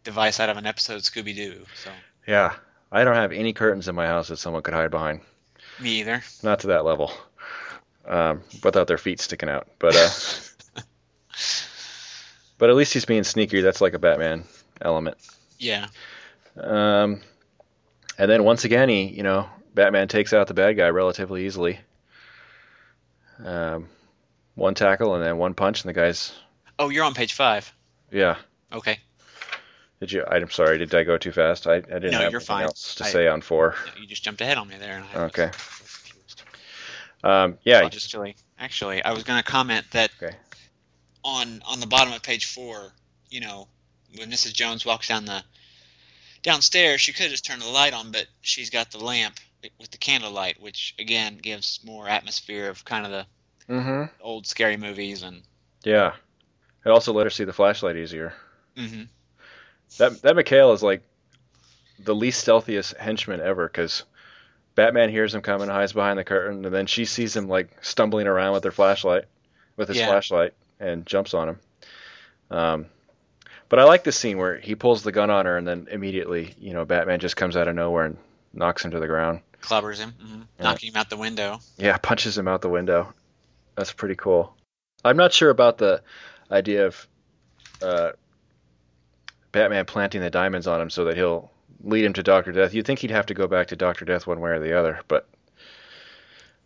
[0.02, 1.64] device out of an episode of Scooby Doo.
[1.84, 1.90] So
[2.26, 2.54] yeah,
[2.90, 5.20] I don't have any curtains in my house that someone could hide behind.
[5.78, 6.22] me either.
[6.42, 7.12] Not to that level.
[8.06, 10.08] Um, without their feet sticking out, but uh,
[12.58, 13.60] but at least he's being sneaky.
[13.60, 14.44] That's like a Batman
[14.80, 15.16] element.
[15.58, 15.86] Yeah.
[16.56, 17.20] Um,
[18.18, 21.78] and then once again, he, you know, Batman takes out the bad guy relatively easily.
[23.44, 23.88] Um,
[24.54, 26.32] one tackle and then one punch, and the guy's
[26.78, 27.72] Oh, you're on page five.
[28.10, 28.36] yeah.
[28.72, 28.98] Okay.
[30.00, 30.24] Did you?
[30.26, 30.78] I'm sorry.
[30.78, 31.66] Did I go too fast?
[31.66, 32.64] I, I didn't No, have you're anything fine.
[32.64, 33.74] else to I- say on four.
[34.00, 34.96] You just jumped ahead on me there.
[34.96, 35.50] And I was Okay.
[35.50, 36.42] confused.
[37.22, 37.80] Um, yeah.
[37.80, 40.34] Well, just really, actually, I was going to comment that Okay.
[41.24, 42.92] On on the bottom of page four,
[43.28, 43.68] you know,
[44.16, 44.52] when Mrs.
[44.52, 45.42] Jones walks down the
[46.42, 49.38] downstairs, she could have just turned the light on, but she's got the lamp
[49.78, 53.26] with the candlelight, which again gives more atmosphere of kind of the
[53.72, 54.04] mm-hmm.
[54.20, 55.42] old scary movies and
[55.84, 56.14] Yeah.
[56.84, 58.32] It also let her see the flashlight easier.
[58.76, 59.02] hmm
[59.98, 61.02] That that Mikhail is like
[61.98, 64.04] the least stealthiest henchman ever because
[64.74, 68.26] Batman hears him coming, hides behind the curtain, and then she sees him like stumbling
[68.26, 69.24] around with her flashlight,
[69.76, 70.06] with his Yeah.
[70.06, 71.60] flashlight, and jumps on him.
[72.50, 72.86] Um,
[73.68, 76.54] but I like this scene where he pulls the gun on her, and then immediately,
[76.58, 78.16] you know, Batman just comes out of nowhere and
[78.52, 79.40] knocks him to the ground.
[79.62, 80.64] Clobbers him, hmm Yeah.
[80.64, 81.60] knocking him out the window.
[81.78, 83.12] Yeah, punches him out the window.
[83.76, 84.56] That's pretty cool.
[85.04, 86.02] I'm not sure about the
[86.50, 87.06] idea of
[87.80, 88.10] uh,
[89.52, 91.50] Batman planting the diamonds on him so that he'll
[91.82, 92.74] lead him to Doctor Death.
[92.74, 95.00] You'd think he'd have to go back to Doctor Death one way or the other,
[95.08, 95.28] but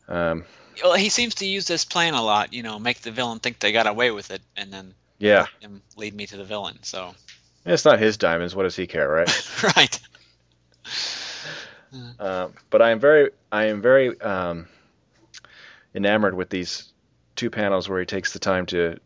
[0.08, 0.44] um,
[0.82, 2.52] Well, he seems to use this plan a lot.
[2.52, 5.46] You know, make the villain think they got away with it, and then yeah,
[5.96, 6.78] lead me to the villain.
[6.82, 7.14] So,
[7.64, 8.54] it's not his diamonds.
[8.54, 9.62] What does he care, right?
[9.76, 10.00] right.
[12.18, 14.66] Um, but I am very, I am very um,
[15.94, 16.92] enamored with these
[17.36, 18.98] two panels where he takes the time to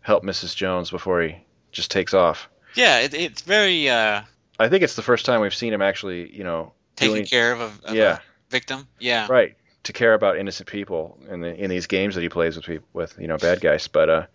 [0.00, 0.54] help Mrs.
[0.54, 1.38] Jones before he
[1.72, 2.48] just takes off.
[2.76, 4.22] Yeah, it, it's very uh,
[4.58, 7.52] I think it's the first time we've seen him actually, you know, taking doing, care
[7.52, 8.86] of a, of yeah, a victim.
[8.98, 9.26] Yeah.
[9.28, 12.66] right, to care about innocent people in the in these games that he plays with
[12.66, 13.88] people with you know bad guys.
[13.88, 14.26] But uh,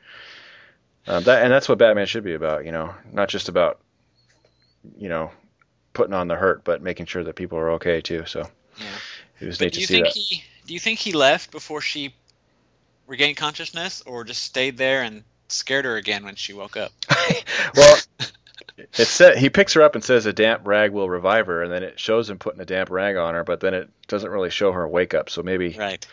[1.08, 3.80] um, that and that's what Batman should be about, you know, not just about
[4.98, 5.32] you know
[5.94, 8.26] putting on the hurt, but making sure that people are okay too.
[8.26, 9.00] So Yeah.
[9.40, 10.16] it was But neat do to you see think that.
[10.16, 12.16] he do you think he left before she
[13.08, 16.94] regained consciousness, or just stayed there and scared her again when she woke up?
[17.76, 17.98] well,
[18.80, 21.72] it said he picks her up and says a damp rag will revive her, and
[21.72, 24.50] then it shows him putting a damp rag on her, but then it doesn't really
[24.50, 25.30] show her wake up.
[25.30, 26.06] So maybe Right.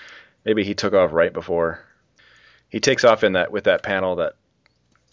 [0.44, 1.84] maybe he took off right before.
[2.68, 4.34] He takes off in that with that panel that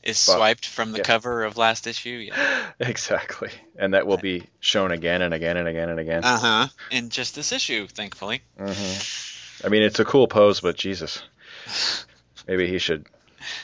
[0.02, 1.04] Is swiped from the yeah.
[1.04, 2.10] cover of last issue.
[2.28, 2.72] Yeah.
[2.80, 6.24] exactly, and that will be shown again and again and again and again.
[6.24, 6.68] Uh huh.
[6.92, 8.42] In just this issue, thankfully.
[8.60, 9.66] Mm-hmm.
[9.66, 11.24] I mean, it's a cool pose, but Jesus,
[12.48, 13.06] maybe he should,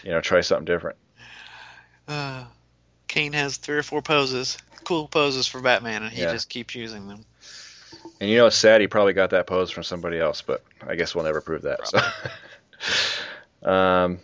[0.04, 0.98] you know, try something different.
[2.08, 2.44] Uh,
[3.10, 6.32] Kane has three or four poses, cool poses for Batman, and he Yeah.
[6.32, 7.26] just keeps using them.
[8.22, 10.96] And you know, it's sad he probably got that pose from somebody else, but I
[10.96, 11.88] guess we'll never prove that.
[11.88, 13.70] So.
[13.70, 14.20] um,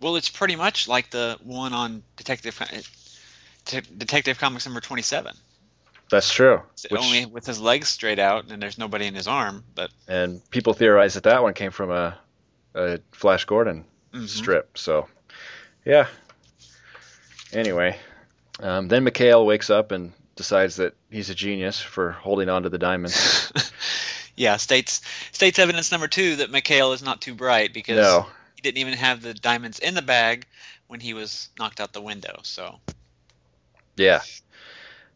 [0.00, 2.58] Well, it's pretty much like the one on Detective
[3.96, 5.34] Detective Comics number twenty-seven.
[6.10, 6.60] that's true.
[6.72, 9.64] It's Which- Only with his legs straight out, and there's nobody in his arm.
[9.74, 12.18] But and people theorize that that one came from a,
[12.74, 14.28] a Flash Gordon mhm.
[14.28, 14.76] strip.
[14.76, 15.08] So,
[15.86, 16.08] yeah.
[17.54, 17.98] Anyway,
[18.60, 22.68] um, then Mikhail wakes up and decides that he's a genius for holding on to
[22.68, 23.52] the diamonds.
[24.36, 25.00] yeah, states
[25.32, 28.94] states evidence number two that Mikhail is not too bright because no, he didn't even
[28.94, 30.46] have the diamonds in the bag
[30.88, 32.40] when he was knocked out the window.
[32.42, 32.80] So
[33.96, 34.22] yeah.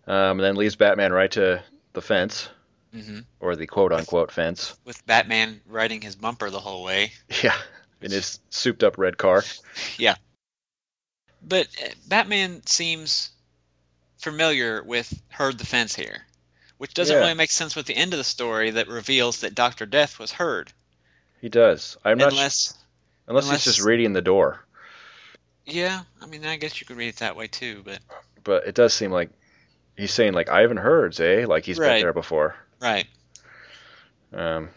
[0.07, 2.49] Um, and then leaves Batman right to the fence,
[2.95, 4.77] hmm or the quote unquote fence.
[4.85, 7.13] with Batman riding his bumper the whole way.
[7.43, 7.57] Yeah,
[8.01, 9.45] in his souped up red car.
[11.43, 13.31] But uh, Batman seems
[14.19, 16.25] familiar with Heard the Fence here,
[16.79, 17.21] which doesn't Yeah.
[17.23, 20.33] really make sense with the end of the story that reveals that Doctor Death was
[20.33, 20.73] Heard.
[21.41, 21.97] He does.
[22.05, 22.75] I'm not unless,
[23.29, 24.65] unless unless- he's just reading the door.
[25.65, 27.83] yeah, I mean, I guess you could read it that way too.
[27.85, 28.01] But
[28.43, 29.31] But it does seem like
[29.97, 31.45] he's saying like Ivan Herds, eh?
[31.47, 32.57] Like he's been there before.
[32.81, 33.07] right,
[34.33, 34.69] Um,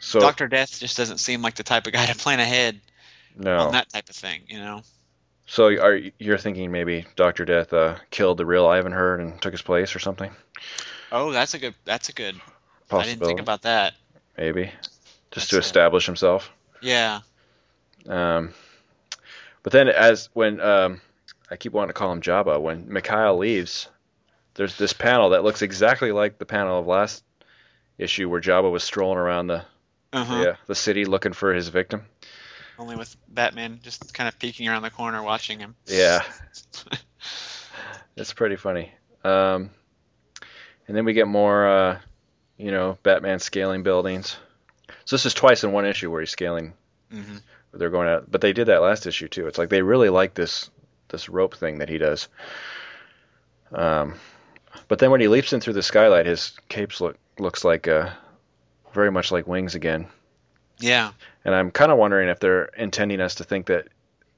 [0.00, 2.80] so Doctor Death just doesn't seem like the type of guy to plan ahead
[3.36, 3.58] no.
[3.58, 4.82] on that type of thing, you know?
[5.46, 9.52] So are you're thinking maybe Doctor Death uh, killed the real Ivan Herd and took
[9.52, 10.30] his place or something?
[11.12, 11.74] Oh, that's a good.
[11.84, 12.34] That's a good.
[12.90, 13.94] I didn't think about that.
[14.36, 15.00] maybe just
[15.32, 16.50] That's to establish himself.
[16.80, 17.20] Yeah.
[18.08, 18.54] Um,
[19.62, 21.00] but then as when um,
[21.50, 23.88] I keep wanting to call him Jabba, when Mikhail leaves,
[24.54, 27.24] there's this panel that looks exactly like the panel of last
[27.98, 29.64] issue where Jabba was strolling around the
[30.12, 30.38] Uh-huh.
[30.38, 32.04] the, uh, the city looking for his victim.
[32.78, 35.74] Only with Batman just kind of peeking around the corner watching him.
[35.86, 36.22] Yeah.
[38.16, 38.92] It's pretty funny.
[39.24, 39.70] Um,
[40.88, 41.98] and then we get more, uh,
[42.56, 44.38] you know, Batman scaling buildings.
[45.04, 46.72] So this is twice in one issue where he's scaling.
[47.12, 47.36] Mm-hmm.
[47.74, 49.46] They're going out, but they did that last issue too.
[49.46, 50.70] It's like they really like this
[51.08, 52.28] this rope thing that he does.
[53.70, 54.14] Um,
[54.88, 58.10] but then when he leaps in through the skylight, his capes look looks like uh,
[58.94, 60.06] very much like wings again.
[60.78, 61.12] Yeah.
[61.44, 63.88] And I'm kind of wondering if they're intending us to think that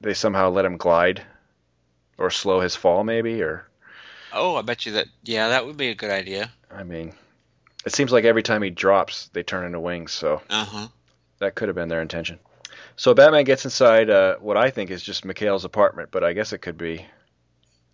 [0.01, 1.23] they somehow let him glide
[2.17, 3.65] or slow his fall, maybe, or
[4.31, 5.07] Oh, I bet you that.
[5.23, 6.51] Yeah, that would be a good idea.
[6.71, 7.13] I mean,
[7.85, 10.87] it seems like every time he drops, they turn into wings, so Uh huh.
[11.39, 12.39] that could have been their intention.
[12.95, 16.53] So Batman gets inside uh, what I think is just Mikhail's apartment, but I guess
[16.53, 17.05] it could be,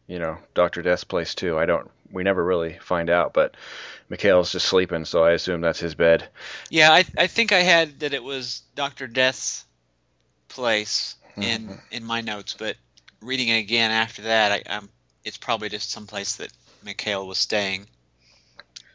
[0.07, 1.57] you know, Doctor Death's place too.
[1.57, 1.89] I don't.
[2.11, 3.55] We never really find out, but
[4.09, 6.27] Mikhail's just sleeping, so I assume that's his bed.
[6.69, 9.65] Yeah, I I think I had that it was Doctor Death's
[10.47, 12.77] place in in my notes, but
[13.21, 14.89] reading it again after that, I, I'm
[15.23, 16.51] it's probably just someplace that
[16.83, 17.87] Mikhail was staying.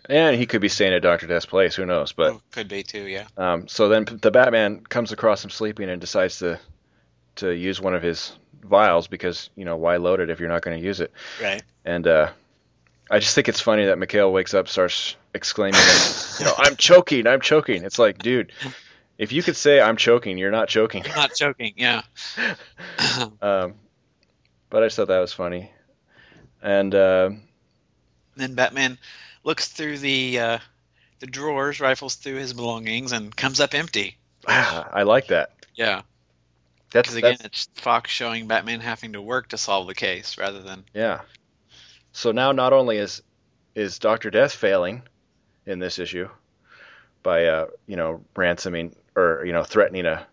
[0.09, 1.75] And he could be staying at Doctor Death's place.
[1.77, 2.13] Who knows?
[2.13, 3.27] But Oh, could be too, yeah.
[3.37, 6.59] um, so then the Batman comes across him sleeping and decides to
[7.37, 8.33] to use one of his
[8.63, 11.13] vials because you know why load it if you're not going to use it.
[11.43, 11.63] Right.
[11.85, 12.31] And uh,
[13.11, 15.81] I just think it's funny that Mikhail wakes up, starts exclaiming,
[16.39, 17.85] you know, I'm choking, I'm choking.
[17.85, 18.53] It's like, dude,
[19.19, 21.05] if you could say I'm choking, you're not choking.
[21.05, 22.03] You're not choking, yeah.
[23.43, 23.75] Um,
[24.69, 25.71] but I just thought that was funny.
[26.63, 27.31] And uh,
[28.37, 28.99] then Batman
[29.43, 30.59] looks through the uh,
[31.19, 34.17] the drawers, rifles through his belongings, and comes up empty.
[34.47, 35.53] I like that.
[35.75, 36.03] Yeah,
[36.93, 40.39] That's, because again, that's it's Fox showing Batman having to work to solve the case
[40.39, 41.21] rather than yeah.
[42.13, 43.23] So now not only is
[43.75, 45.03] is Doctor Death failing
[45.67, 46.29] in this issue
[47.23, 50.27] by uh, you know ransoming or you know threatening a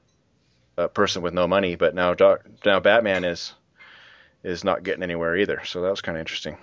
[0.78, 3.53] a person with no money, but now Doc, now Batman is
[4.43, 5.62] is not getting anywhere either.
[5.66, 6.58] So that was kind of interesting.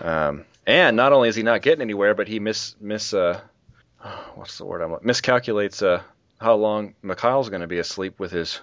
[0.00, 3.40] Um, and not only is he not getting anywhere, but he miss miss uh,
[4.34, 6.02] what's the word I'm miscalculates uh,
[6.40, 8.60] how long Mikhail's going to be asleep with his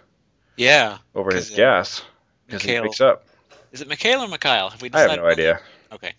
[0.57, 0.97] yeah.
[1.15, 2.03] over his uh, gas
[2.45, 3.25] because he Mikhail- wakes up.
[3.71, 4.69] Is it Mikhail or Mikhail?
[4.69, 5.59] Have we I have no idea.
[5.91, 6.13] Okay.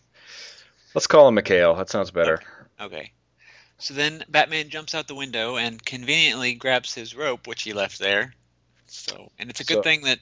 [0.95, 1.75] Let's call him Mikhail.
[1.77, 2.41] That sounds better.
[2.81, 3.13] Okay.
[3.79, 7.99] So then Batman jumps out the window and conveniently grabs his rope, which he left
[7.99, 8.35] there.
[8.87, 10.19] So, and it's a good So- thing that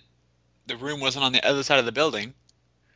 [0.66, 2.34] the room wasn't on the other side of the building.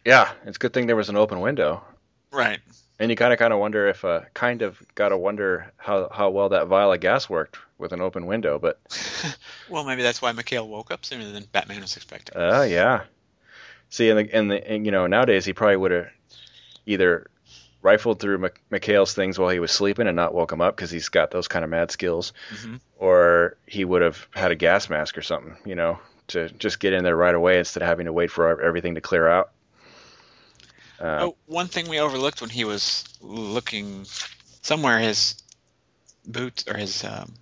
[0.04, 1.82] Yeah, it's a good thing there was an open window.
[2.30, 2.60] Right.
[2.98, 6.08] And you kind of kind of wonder if uh, kind of got to wonder how
[6.12, 8.58] how well that vial of gas worked with an open window.
[8.58, 8.80] But
[9.68, 12.36] Well, maybe that's why Mikhail woke up sooner than Batman was expecting.
[12.40, 13.02] uh, yeah,
[13.90, 16.08] see, and the in the in, you know nowadays he probably would have
[16.86, 17.26] either
[17.82, 20.90] rifled through Mik- Mikhail's things while he was sleeping and not woke him up because
[20.90, 22.80] he's got those kind of mad skills, Mhm.
[22.98, 26.92] or he would have had a gas mask or something, you know, to just get
[26.94, 29.50] in there right away instead of having to wait for everything to clear out.
[31.00, 34.06] Uh, Oh, one thing we overlooked when he was looking
[34.62, 35.34] somewhere, his
[36.26, 37.34] boot or his um,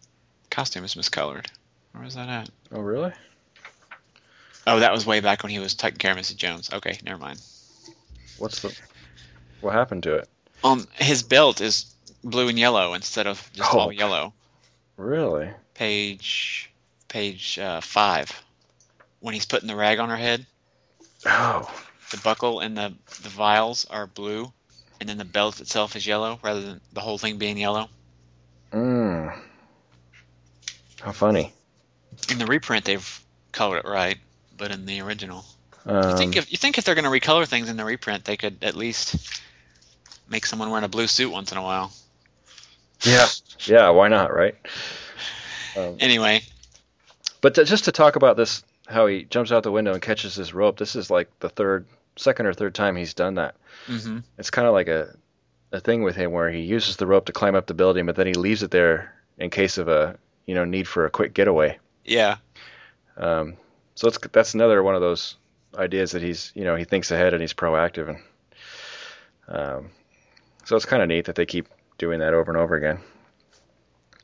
[0.50, 1.46] costume is miscolored.
[1.92, 2.50] Where was that at?
[2.72, 3.12] oh, really?
[4.66, 6.36] Oh, that was way back when he was taking care of Mrs.
[6.36, 6.70] Jones.
[6.72, 7.40] Okay, never mind.
[8.38, 8.76] What's the
[9.60, 10.28] what happened to it?
[10.64, 11.94] Um, his belt is
[12.24, 13.78] blue and yellow instead of just Oh.
[13.78, 14.32] all yellow.
[14.96, 15.50] Really?
[15.74, 16.70] Page,
[17.08, 18.30] page uh, five.
[19.20, 20.46] When he's putting the rag on her head,
[21.26, 21.70] Oh,
[22.14, 24.52] the buckle and the the vials are blue,
[25.00, 27.88] and then the belt itself is yellow rather than the whole thing being yellow.
[28.72, 29.36] mm.
[31.00, 31.52] How funny.
[32.30, 33.20] In the reprint, they've
[33.52, 34.18] colored it right,
[34.56, 35.44] but in the original,
[35.86, 38.24] Um, you think if you think if they're going to recolor things in the reprint,
[38.24, 39.40] they could at least
[40.28, 41.92] make someone wearing a blue suit once in a while.
[43.02, 43.26] yeah,
[43.66, 43.90] yeah.
[43.90, 44.54] Why not, right?
[45.76, 46.42] Um, Anyway,
[47.40, 50.34] but to, just to talk about this, how he jumps out the window and catches
[50.36, 50.78] his rope.
[50.78, 51.84] This is like the third,
[52.16, 53.54] second or third time he's done that.
[53.86, 55.16] hmm It's kind of like a
[55.72, 58.14] a thing with him where he uses the rope to climb up the building, but
[58.16, 61.34] then he leaves it there in case of a you know need for a quick
[61.34, 61.78] getaway.
[62.04, 62.36] yeah,
[63.16, 63.56] Um,
[63.94, 65.36] so it's that's another one of those
[65.76, 68.18] ideas that he's you know he thinks ahead and he's proactive and
[69.48, 69.90] um,
[70.64, 72.98] so it's kind of neat that they keep doing that over and over again.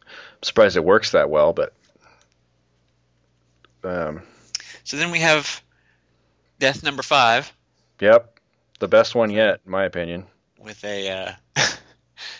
[0.09, 1.72] I'm surprised it works that well, but
[3.84, 4.22] um,
[4.84, 5.62] So then we have
[6.59, 7.53] death number five
[8.01, 8.38] yep,
[8.78, 10.26] the best one yet, in my opinion.
[10.59, 11.32] with a uh,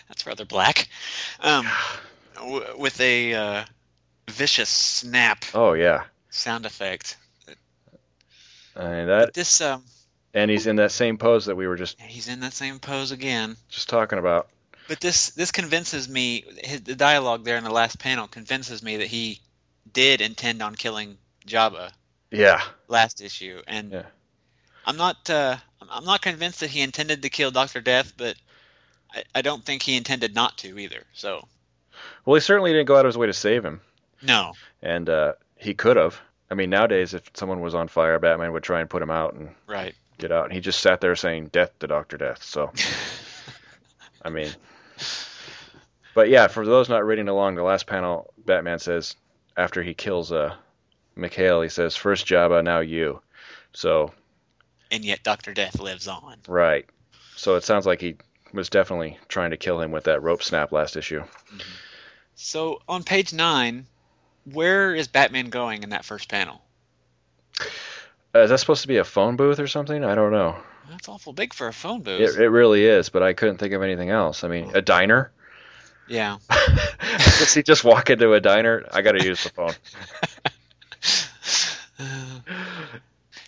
[0.07, 0.87] that's rather black,
[1.39, 1.67] um,
[2.35, 3.63] w- with a uh,
[4.29, 7.17] vicious snap Oh yeah, sound effect.
[8.77, 9.83] Mean that, This um,
[10.33, 13.11] and he's in that same pose that we were just he's in that same pose
[13.11, 13.57] again.
[13.69, 14.47] just talking about.
[14.87, 16.45] But this this convinces me.
[16.63, 19.41] His, the dialogue there in the last panel convinces me that he
[19.91, 21.91] did intend on killing Jabba
[22.31, 24.03] Yeah, last issue, and Yeah.
[24.85, 25.57] I'm not uh,
[25.89, 28.35] I'm not convinced that he intended to kill Doctor Death, but
[29.13, 31.03] I, I don't think he intended not to either.
[31.13, 31.47] So
[32.25, 33.81] well, he certainly didn't go out of his way to save him.
[34.21, 36.19] no, and uh, he could have.
[36.49, 39.33] I mean, nowadays, if someone was on fire, Batman would try and put him out
[39.35, 39.95] and right?
[40.17, 40.45] get out.
[40.45, 42.71] And he just sat there saying "Death to Doctor Death." So,
[44.23, 44.49] I mean,
[46.13, 49.15] but yeah, for those not reading along, the last panel, Batman says
[49.55, 50.55] after he kills uh,
[51.15, 53.21] Mikhail, he says, first Jabba, now you."
[53.73, 54.11] So,
[54.91, 56.37] and yet Doctor Death lives on.
[56.47, 56.85] right.
[57.35, 58.17] So it sounds like he
[58.53, 61.23] was definitely trying to kill him with that rope snap last issue.
[62.35, 63.87] So on page nine,
[64.45, 66.61] where is Batman going in that first panel?
[68.35, 70.03] Uh, is that supposed to be a phone booth or something?
[70.03, 70.55] I don't know.
[70.89, 72.21] That's awful big for a phone booth.
[72.21, 74.43] It, it really is, but I couldn't think of anything else.
[74.43, 75.31] I mean, a diner.
[76.07, 76.37] yeah.
[76.49, 78.85] Does he just walk into a diner?
[78.91, 79.73] I got to use the phone.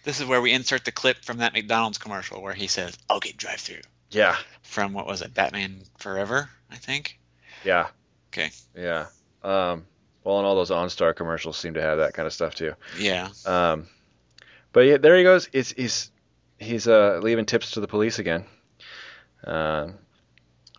[0.04, 3.20] this is where we insert the clip from that McDonald's commercial where he says, "I'll
[3.20, 3.82] get drive-through."
[4.12, 6.50] Yeah, From what was it, Batman Forever?
[6.72, 7.20] I think.
[7.64, 7.88] yeah.
[8.32, 8.52] Okay.
[8.76, 9.08] Yeah.
[9.44, 9.86] Um,
[10.24, 12.74] well, and all those OnStar commercials seem to have that kind of stuff too.
[13.00, 13.30] Yeah.
[13.46, 13.88] Um,
[14.72, 15.48] but yeah, there he goes.
[15.52, 16.12] He's he's
[16.60, 18.46] he's uh, leaving tips to the police again,
[19.46, 19.96] um,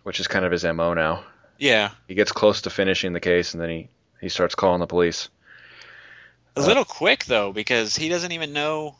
[0.03, 1.23] which is kind of his mo now.
[1.57, 1.91] Yeah.
[2.07, 3.89] He gets close to finishing the case, and then he
[4.21, 5.29] he starts calling the police.
[6.57, 8.95] A Uh, little quick though, because he doesn't even know.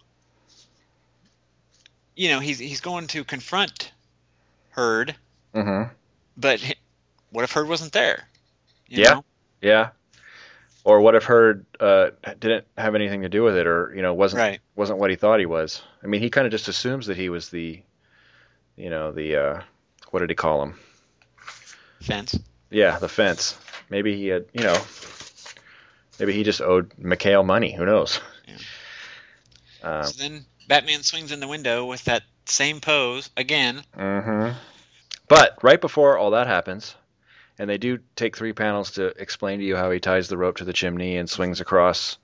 [2.16, 3.92] You know, he's he's going to confront
[4.70, 5.16] Hurd,
[5.54, 5.92] Mm-hmm.
[6.38, 6.62] but
[7.32, 8.28] what if Hurd wasn't there?
[8.88, 9.14] You Yeah.
[9.16, 9.26] know?
[9.62, 9.90] Yeah.
[10.84, 14.14] Or what if Heard uh, didn't have anything to do with it, or you know
[14.14, 14.60] wasn't Right.
[14.76, 15.82] wasn't what he thought he was?
[16.04, 17.82] I mean, he kind of just assumes that he was the,
[18.76, 19.62] you know, the uh,
[20.12, 20.80] what did he call him?
[22.02, 22.38] Fence.
[22.70, 23.58] Yeah, the fence.
[23.90, 24.78] Maybe he had, you know,
[26.20, 27.74] maybe he just owed Mikhail money.
[27.74, 28.20] Who knows?
[29.84, 33.84] Um, So then Batman swings in the window with that same pose again.
[33.98, 34.58] Mm-hmm.
[35.28, 36.96] But right before all that happens,
[37.58, 40.58] and they do take three panels to explain to you how he ties the rope
[40.58, 42.18] to the chimney and swings across.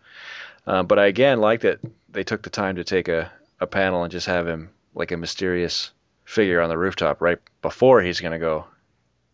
[0.68, 1.80] Um, but I again like that
[2.10, 5.18] they took the time to take a, a panel and just have him like a
[5.18, 5.92] mysterious
[6.26, 8.66] figure on the rooftop right before he's going to go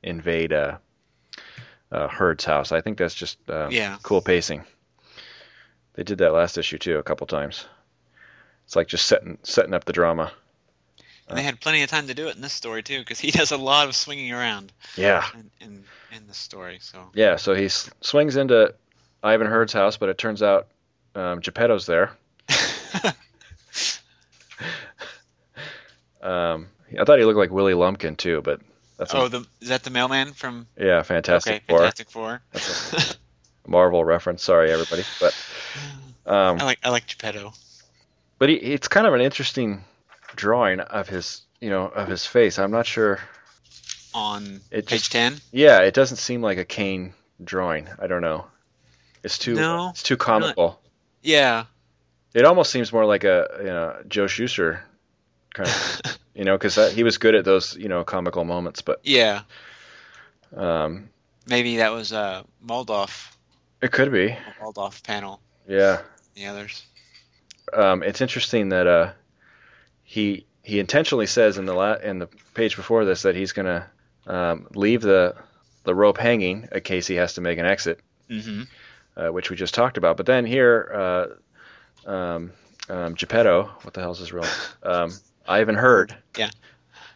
[0.04, 0.78] invade uh,
[1.92, 2.72] uh, Herd's house.
[2.72, 3.98] I think that's just uh, Yeah.
[4.04, 4.64] cool pacing.
[5.96, 7.66] They did that last issue too a couple times.
[8.68, 10.32] It's like just setting setting up the drama.
[11.30, 13.32] And they had plenty of time to do it in this story too, because he
[13.40, 15.26] does a lot of swinging around Yeah.
[15.34, 15.84] in in,
[16.16, 16.80] in the story.
[16.82, 18.74] So Yeah, so he s- swings into
[19.24, 20.68] Ivan Hurd's house, but it turns out
[21.16, 22.12] um, Geppetto's there.
[26.22, 26.68] Um,
[27.00, 28.60] I thought he looked like Willie Lumpkin too, but
[28.98, 32.42] that's a, oh, the is that the mailman from yeah, Fantastic okay, Four, Fantastic Four?
[33.68, 34.44] Marvel reference.
[34.44, 35.34] Sorry, everybody, but
[36.26, 37.54] um, I like I like Geppetto.
[38.40, 39.84] But he, it's kind of an interesting
[40.36, 42.60] drawing of his, you know, of his face.
[42.60, 43.20] I'm not sure.
[44.14, 45.38] On It page ten.
[45.52, 47.14] Yeah, it doesn't seem like a Kane
[47.44, 47.88] drawing.
[48.00, 48.46] I don't know.
[49.24, 50.80] It's too No, it's too comical.
[51.22, 51.66] Yeah.
[52.34, 54.84] It almost seems more like a you know Joe Shuster
[55.54, 56.02] kind of
[56.36, 59.42] you know because he was good at those you know comical moments, but yeah.
[60.56, 61.10] um,
[61.48, 63.36] Maybe that was uh Moldoff
[63.82, 65.40] it could be Moldoff panel.
[65.68, 66.02] yeah.
[66.36, 66.86] The others.
[67.74, 69.12] Um, it's interesting that uh,
[70.04, 73.88] he he intentionally says in the la- in the page before this that he's gonna
[74.26, 75.36] um, leave the
[75.84, 78.00] the rope hanging in case he has to make an exit,
[78.30, 78.64] Mm-hmm.
[79.16, 80.18] uh, which we just talked about.
[80.18, 81.38] But then here,
[82.06, 82.52] uh, um,
[82.90, 84.46] um, Geppetto, what the hell's his real?
[84.84, 85.12] Um,
[85.48, 86.14] Ivan Hurd.
[86.38, 86.50] Yeah.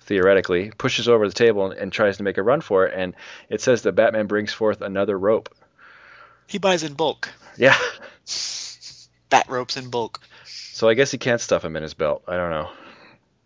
[0.04, 3.14] Theoretically, pushes over the table and, and tries to make a run for it, and
[3.50, 5.54] it says that Batman brings forth another rope.
[6.48, 7.30] He buys in bulk.
[7.58, 7.78] Yeah.
[9.30, 10.20] Bat ropes in bulk.
[10.82, 12.24] So I guess he can't stuff him in his belt.
[12.28, 12.68] I don't know.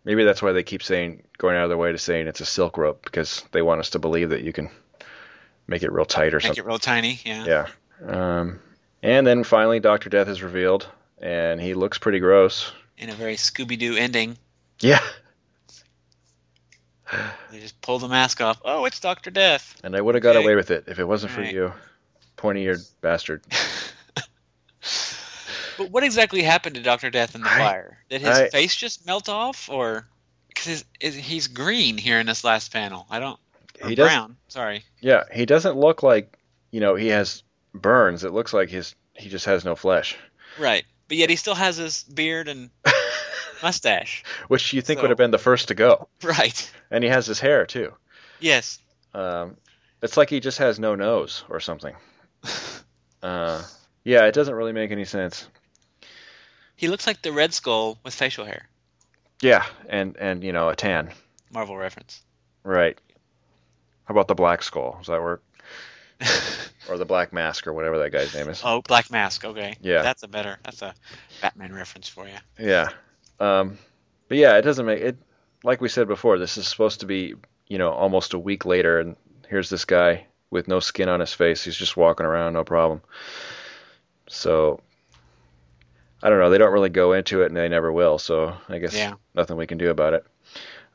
[0.06, 2.46] Maybe that's why they keep saying, going out of their way to saying it's a
[2.46, 4.70] silk rope because they want us to believe that you can
[5.66, 6.50] make it real tight or Make something.
[6.52, 7.20] Make it real tiny.
[7.26, 7.44] Yeah.
[7.46, 7.66] Yeah.
[8.38, 8.60] Um,
[9.02, 10.88] and then finally, Doctor Death is revealed,
[11.20, 12.72] and he looks pretty gross.
[12.96, 14.38] In a very Scooby Doo ending,
[14.80, 15.00] Yeah.
[17.52, 18.62] they just pull the mask off.
[18.64, 19.78] Oh, it's Doctor Death.
[19.84, 20.42] And I would have got Okay.
[20.42, 21.52] away with it if it wasn't for Right.
[21.52, 21.74] you,
[22.38, 23.42] pointy-eared bastard.
[25.78, 27.98] But what exactly happened to Doctor Death in the I- fire?
[28.08, 30.06] Did his I- face just melt off, or
[30.48, 33.06] because he's green here in this last panel?
[33.10, 33.38] I don't.
[33.86, 34.36] He brown.
[34.48, 34.84] Sorry.
[35.00, 36.38] Yeah, he doesn't look like
[36.70, 37.42] you know he has
[37.74, 38.24] burns.
[38.24, 40.16] It looks like his he just has no flesh,
[40.58, 40.84] Right.
[41.08, 42.70] But yet he still has his beard and
[43.62, 44.24] mustache.
[44.48, 46.08] which you think So- would have been the first to go.
[46.22, 46.70] Right.
[46.90, 47.92] And he has his hair too.
[48.40, 48.78] Yes.
[49.14, 49.56] Um,
[50.02, 51.94] it's like he just has no nose or something.
[53.22, 53.60] Uh,
[54.04, 55.48] yeah, it doesn't really make any sense.
[56.76, 58.68] He looks like the Red Skull with facial hair.
[59.42, 61.12] Yeah, and and you know a tan,
[61.52, 62.22] Marvel reference.
[62.62, 62.98] right?
[64.04, 64.96] How about the Black Skull?
[64.98, 65.42] Does that work?
[66.88, 68.62] Or the Black Mask or whatever that guy's name is?
[68.64, 69.44] oh, Black Mask.
[69.44, 69.74] Okay.
[69.80, 70.02] Yeah.
[70.02, 70.56] That's a better.
[70.62, 70.94] That's a
[71.42, 72.36] Batman reference for you.
[72.60, 72.90] Yeah.
[73.40, 73.78] Um,
[74.28, 75.16] but yeah, it doesn't make it.
[75.64, 77.34] Like we said before, this is supposed to be
[77.66, 79.16] you know almost a week later, and
[79.48, 81.64] here's this guy with no skin on his face.
[81.64, 83.02] He's just walking around, no problem.
[84.28, 84.80] So
[86.26, 86.50] I don't know.
[86.50, 88.18] They don't really go into it, and they never will.
[88.18, 89.14] So I guess Yeah.
[89.36, 90.26] nothing we can do about it.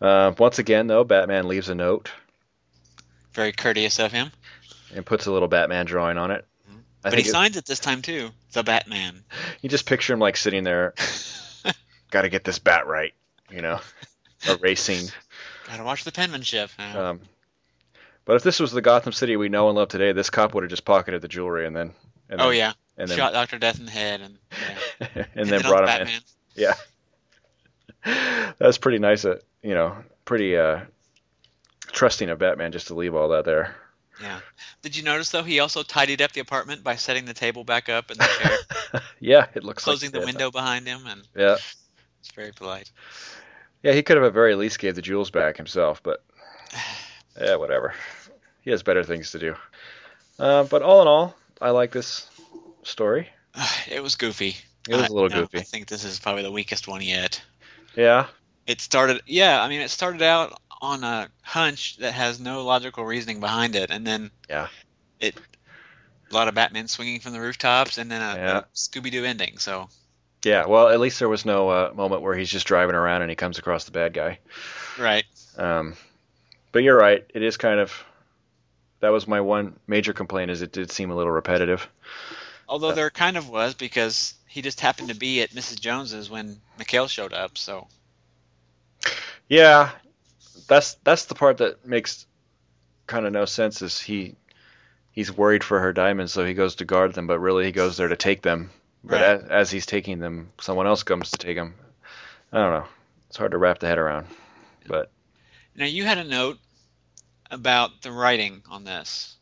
[0.01, 2.11] Uh, once again, though, Batman leaves a note
[3.33, 4.33] Very courteous of him.
[4.93, 6.45] and puts a little Batman drawing on it.
[7.05, 8.31] I but he it- signs it this time too.
[8.51, 9.23] The Batman.
[9.61, 10.93] you just picture him like sitting there,
[12.11, 13.13] got to get this bat right,
[13.49, 13.79] you know,
[14.49, 15.07] erasing.
[15.67, 16.71] Gotta watch the penmanship.
[16.77, 17.21] Um,
[18.25, 20.63] but if this was the Gotham City we know and love today, this cop would
[20.63, 21.93] have just pocketed the jewelry and then,
[22.29, 22.73] and then oh yeah.
[22.97, 24.37] And then Shot Doctor Death in the head, and
[24.99, 25.25] yeah.
[25.35, 26.21] and, then on brought him in.
[26.55, 26.73] Yeah.
[28.57, 29.25] That's pretty nice.
[29.25, 30.81] uh you know, pretty uh,
[31.91, 33.75] trusting of Batman just to leave all that there.
[34.21, 34.39] Yeah.
[34.81, 35.43] Did you notice though?
[35.43, 38.29] He also tidied up the apartment by setting the table back up and the
[38.91, 41.57] chair, yeah, it looks closing like the window behind him, and Yeah,
[42.19, 42.91] it's very polite.
[43.83, 46.23] yeah, he could have at very least gave the jewels back himself, but
[47.41, 47.93] yeah, whatever.
[48.61, 49.55] He has better things to do.
[50.37, 52.27] Uh, but all in all, I like this
[52.83, 53.29] story.
[53.89, 54.55] It was goofy.
[54.89, 55.59] It was a little no, goofy.
[55.59, 57.41] I think this is probably the weakest one yet.
[57.95, 58.27] Yeah,
[58.65, 59.61] It started, yeah.
[59.61, 63.91] I mean, it started out on a hunch that has no logical reasoning behind it,
[63.91, 64.67] and then Yeah.
[65.19, 65.35] it
[66.31, 68.57] a lot of Batman swinging from the rooftops, and then a, Yeah.
[68.59, 69.57] a Scooby Doo ending.
[69.57, 69.89] So
[70.43, 70.65] yeah.
[70.65, 73.35] Well, at least there was no uh, moment where he's just driving around and he
[73.35, 74.39] comes across the bad guy.
[74.97, 75.25] right,
[75.57, 75.95] Um,
[76.71, 77.23] but you're right.
[77.35, 77.93] It is kind of.
[79.01, 80.49] That was my one major complaint.
[80.51, 81.87] Is it did seem a little repetitive.
[82.71, 85.79] Although there kind of was because he just happened to be at Mrs.
[85.81, 87.57] Jones's when Mikhail showed up.
[87.57, 87.87] So
[89.49, 89.91] Yeah,
[90.67, 92.25] that's that's the part that makes
[93.07, 93.81] kind of no sense.
[93.81, 94.35] Is he
[95.11, 97.97] he's worried for her diamonds, so he goes to guard them, but really he goes
[97.97, 98.71] there to take them.
[99.03, 99.21] But Right.
[99.21, 101.75] as, as he's taking them, someone else comes to take them.
[102.53, 102.87] I don't know.
[103.27, 104.27] It's hard to wrap the head around.
[104.87, 105.11] But
[105.75, 106.59] now you had a note
[107.49, 109.35] about the writing on this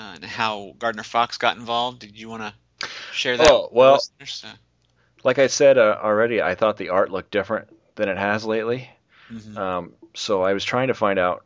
[0.00, 2.00] uh, and how Gardner Fox got involved.
[2.00, 3.50] Did you want to share that?
[3.50, 4.00] Oh, well-?
[4.20, 4.48] Uh,
[5.22, 8.90] like I said uh, already, I thought the art looked different than it has lately.
[9.30, 9.56] mhm.
[9.56, 11.44] Um, so I was trying to find out,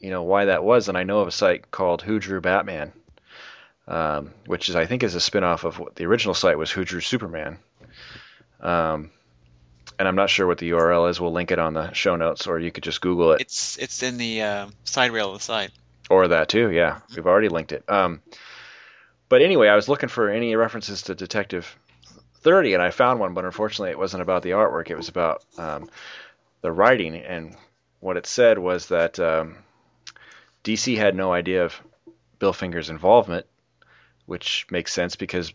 [0.00, 2.92] you know, why that was, and I know of a site called Who Drew Batman,
[3.86, 6.84] um, which is I think is a spin-off of what the original site was Who
[6.84, 7.58] Drew Superman.
[8.60, 9.10] Um,
[9.98, 11.20] and I'm not sure what the URL is.
[11.20, 14.02] We'll link it on the show notes, or you could just Google it, It's it's
[14.02, 15.70] in the uh, side rail of the site.
[16.10, 16.70] Or that too.
[16.70, 17.84] Yeah, we've already linked it.
[17.88, 18.22] Um,
[19.28, 21.76] but anyway, I was looking for any references to Detective
[22.40, 24.90] 30, and I found one, but unfortunately, it wasn't about the artwork.
[24.90, 25.90] It was about um,
[26.60, 27.56] the writing, and
[28.00, 29.56] what it said was that um,
[30.62, 31.80] DC had no idea of
[32.38, 33.46] Bill Finger's involvement,
[34.26, 35.52] which makes sense because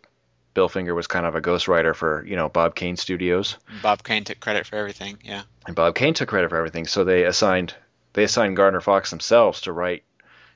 [0.54, 4.24] Bill Finger was kind of a ghostwriter for you know Bob Kane Studios, Bob Kane
[4.24, 5.18] took credit for everything.
[5.24, 5.44] Yeah.
[5.66, 6.88] and Bob Kane took credit for everything.
[6.88, 7.74] So they assigned
[8.14, 10.04] they assigned Gardner Fox themselves to write,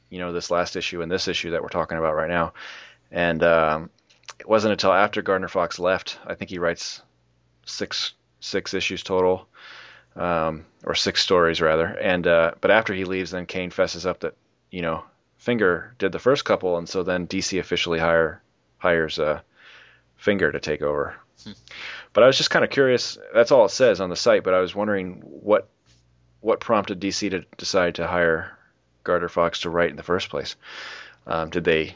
[0.09, 2.53] you know, this last issue and this issue that we're talking about right now.
[3.11, 3.89] And um,
[4.39, 7.01] it wasn't until after Gardner Fox left, I think he writes
[7.65, 9.47] six six issues total,
[10.15, 11.85] um, or six stories rather.
[11.85, 14.35] And uh, but after he leaves, then Kane fesses up that
[14.71, 15.03] you know
[15.37, 18.41] Finger did the first couple, and so then DC officially hire
[18.77, 19.41] hires uh,
[20.17, 21.15] Finger to take over.
[22.13, 23.17] But I was just kind of curious.
[23.33, 24.43] That's all it says on the site.
[24.43, 25.67] But I was wondering what
[26.41, 28.54] what prompted DC to decide to hire
[29.05, 30.57] Gardner Fox to write in the first place.
[31.25, 31.95] Um, did they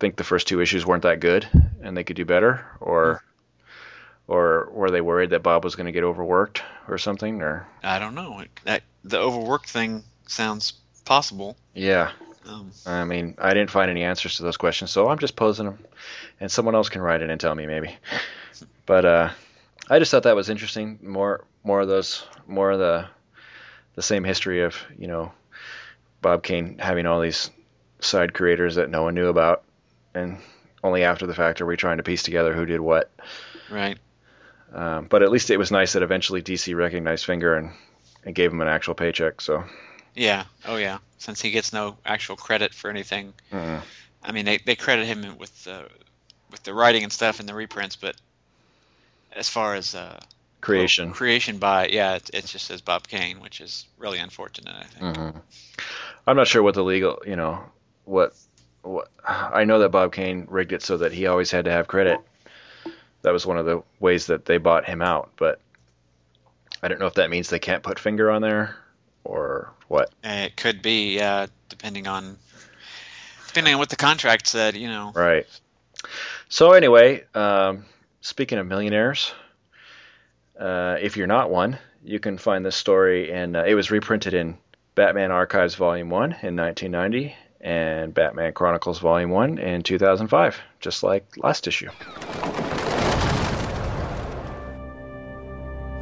[0.00, 1.46] think the first two issues weren't that good
[1.82, 3.22] and they could do better, or
[4.26, 7.42] or were they worried that Bob was going to get overworked or something?
[7.42, 8.42] Or I don't know.
[8.64, 10.72] That the overworked thing sounds
[11.04, 11.56] possible.
[11.74, 12.12] yeah,
[12.46, 15.66] Um, I mean, I didn't find any answers to those questions, so I'm just posing
[15.66, 15.78] them,
[16.38, 17.96] and someone else can write it and tell me maybe.
[18.86, 19.30] But uh,
[19.88, 20.98] I just thought that was interesting.
[21.02, 23.06] More, more of those, more of the,
[23.94, 25.32] the same history of you know,
[26.22, 27.50] Bob Kane having all these
[28.00, 29.62] side creators that no one knew about,
[30.14, 30.38] and
[30.82, 33.10] only after the fact are we trying to piece together who did what.
[33.70, 33.98] right.
[34.72, 37.72] Um, but at least it was nice that eventually DC recognized Finger and,
[38.24, 39.40] and gave him an actual paycheck.
[39.40, 39.64] So
[40.14, 40.44] Yeah.
[40.64, 40.98] Oh yeah.
[41.18, 43.34] Since he gets no actual credit for anything.
[43.52, 43.82] mm,
[44.22, 45.88] I mean, they, they credit him with the
[46.50, 48.16] with the writing and stuff and the reprints, but
[49.32, 50.20] as far as uh,
[50.60, 51.12] creation.
[51.12, 54.74] creation by yeah, it, it just says Bob Kane, which is really unfortunate.
[54.74, 55.16] I think.
[55.16, 55.38] hmm
[56.26, 57.64] I'm not sure what the legal, you know,
[58.04, 58.34] what,
[58.82, 59.08] what.
[59.24, 62.20] I know that Bob Kane rigged it so that he always had to have credit.
[63.22, 65.60] That was one of the ways that they bought him out, but
[66.82, 68.76] I don't know if that means they can't put finger on there
[69.24, 70.10] or what.
[70.24, 72.38] It could be, uh, depending on
[73.46, 74.76] depending on what the contract said.
[74.76, 75.12] You know.
[75.14, 75.46] Right.
[76.48, 77.84] So anyway, um,
[78.20, 79.32] speaking of millionaires,
[80.58, 84.34] uh, if you're not one, you can find this story, and uh, it was reprinted
[84.34, 84.56] in
[84.94, 91.24] Batman Archives Volume One in 1990 and Batman Chronicles Volume One in 2005, just like
[91.36, 91.90] last issue.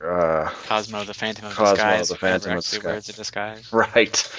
[0.04, 2.08] uh, Cosmo the Phantom of Cosmo Disguise.
[2.08, 2.84] the Phantom of Disguise.
[2.84, 3.72] wears a disguise.
[3.72, 4.32] right?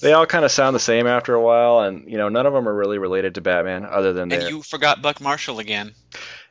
[0.00, 2.52] they all kind of sound the same after a while, and you know, none of
[2.52, 4.40] them are really related to Batman, other than that.
[4.42, 5.92] And you forgot Buck Marshall again.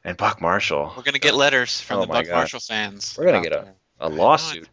[0.03, 0.93] and Buck Marshall.
[0.95, 2.33] We're gonna get letters from Oh the Buck God.
[2.33, 3.15] Marshall fans.
[3.17, 4.67] We're gonna get a- a lawsuit.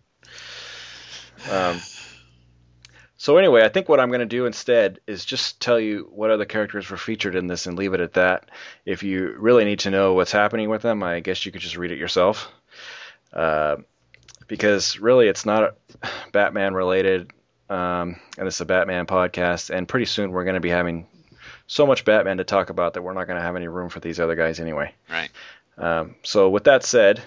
[1.50, 1.80] Um,
[3.22, 6.32] so anyway, I think what I'm going to do instead is just tell you what
[6.32, 8.50] other characters were featured in this and leave it at that.
[8.84, 11.76] If you really need to know what's happening with them, I guess you could just
[11.76, 12.50] read it yourself.
[13.32, 13.76] Uh,
[14.48, 15.76] because really, it's not
[16.32, 17.30] Batman related,
[17.70, 19.70] um, and it's a Batman podcast.
[19.70, 21.06] And pretty soon, we're going to be having
[21.68, 24.00] so much Batman to talk about that we're not going to have any room for
[24.00, 24.92] these other guys anyway.
[25.08, 25.30] Right.
[25.78, 27.22] Um, so with that said,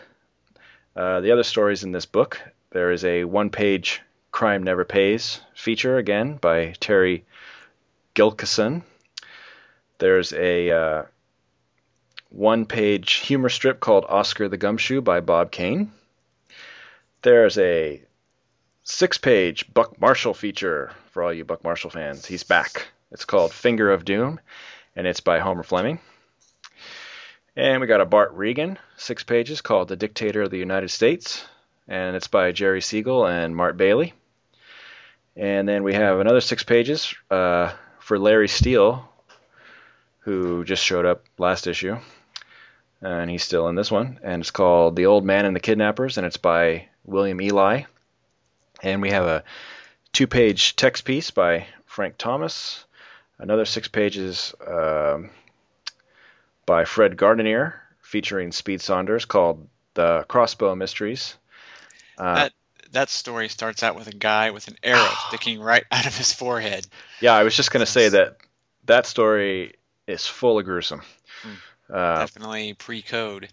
[0.94, 2.42] uh, the other stories in this book,
[2.72, 4.02] there is a one-page
[4.36, 7.24] "Crime Never Pays" feature again by Terry
[8.16, 8.84] Gilkison.
[10.00, 11.04] There's a uh,
[12.32, 15.94] one-page humor strip called "Oscar the Gumshoe" by Bob Kane.
[17.22, 18.04] There's a
[18.84, 22.26] six-page Buck Marshall feature for all you Buck Marshall fans.
[22.26, 22.90] He's back.
[23.12, 24.42] It's called "Finger of Doom,"
[24.98, 26.02] and it's by Homer Fleming.
[27.56, 31.46] And we got a Bart Regan, six pages, called The Dictator of the United States.
[31.88, 34.14] And it's by Jerry Siegel and Mart Bailey.
[35.36, 39.08] And then we have another six pages uh, for Larry Steele,
[40.20, 41.98] who just showed up last issue.
[43.02, 44.20] And he's still in this one.
[44.24, 47.84] And it's called The Old Man and the Kidnappers, and it's by William Ely.
[48.82, 49.44] And we have a
[50.14, 52.86] two page text piece by Frank Thomas.
[53.38, 54.56] Another six pages.
[54.66, 55.30] Um,
[56.66, 61.36] by Fred Guardineer featuring Speed Saunders, called The Crossbow Mysteries.
[62.18, 62.54] Uh, That
[62.96, 66.34] that story starts out with a guy with an arrow sticking right out of his
[66.34, 66.86] forehead.
[67.22, 68.38] yeah, I was just going to say that
[68.86, 69.76] that story
[70.08, 71.02] is full of gruesome.
[71.92, 73.48] Uh, Definitely pre-code,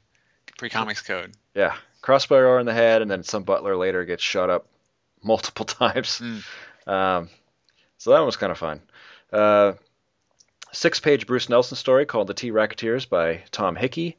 [0.56, 1.32] pre-comics code.
[1.54, 4.66] yeah, crossbow arrow in the head, and then some butler later gets shot up
[5.22, 6.20] multiple times.
[6.20, 6.90] Mm.
[6.90, 7.28] Um,
[7.98, 8.80] so that one was kind of fun.
[9.32, 9.74] Uh,
[10.72, 14.16] six-page Bruce Nelson story called "The Tea Racketeers" by Tom Hickey.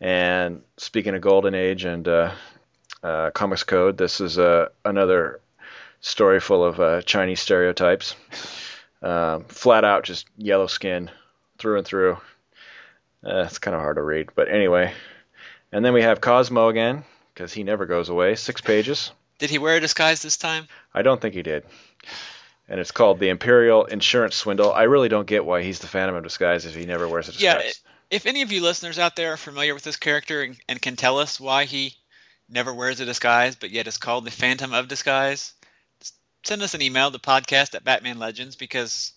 [0.00, 2.32] And speaking of Golden Age and uh,
[3.06, 5.40] uh, Comics Code, this is uh, another
[6.00, 8.16] story full of uh, Chinese stereotypes.
[9.00, 11.10] Um, flat out, just yellow skin
[11.58, 12.14] through and through.
[13.24, 14.92] Uh, it's kind of hard to read, but anyway.
[15.70, 18.34] And then we have Cosmo again, because he never goes away.
[18.34, 19.12] Six pages.
[19.38, 20.66] Did he wear a disguise this time?
[20.92, 21.64] I don't think he did.
[22.68, 24.72] And it's called the Imperial Insurance Swindle.
[24.72, 27.32] I really don't get why he's the Phantom of Disguise if he never wears a
[27.32, 27.62] disguise.
[27.84, 27.90] Yeah.
[28.10, 30.96] If any of you listeners out there are familiar with this character and, and can
[30.96, 31.94] tell us why he
[32.48, 35.52] never wears a disguise, but yet is called the Phantom of Disguise,
[36.44, 39.12] send us an email to podcast at Batman Legends because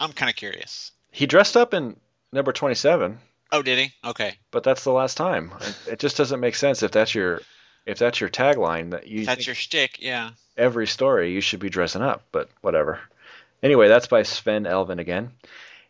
[0.00, 0.90] I'm kind of curious.
[1.10, 1.96] He dressed up in
[2.32, 3.18] number 27,
[3.54, 3.92] Oh, did he?
[4.02, 4.34] Okay.
[4.50, 5.52] but that's the last time.
[5.60, 7.42] It, it just doesn't make sense if that's your
[7.84, 10.30] if that's your tagline that you That's your shtick, yeah.
[10.56, 13.00] every story you should be dressing up, but whatever.
[13.62, 15.32] Anyway, that's by Sven Elven again.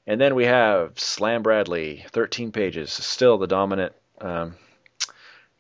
[0.07, 4.57] And then we have Slam Bradley, 13 pages, still the dominant um,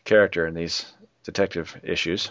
[0.04, 0.86] character in these
[1.24, 2.30] detective issues.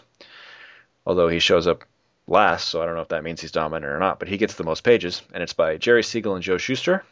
[1.05, 1.83] Although he shows up
[2.27, 4.53] last, so I don't know if that means he's dominant or not, but he gets
[4.55, 7.03] the most pages, and it's by Jerry Siegel and Joe Shuster.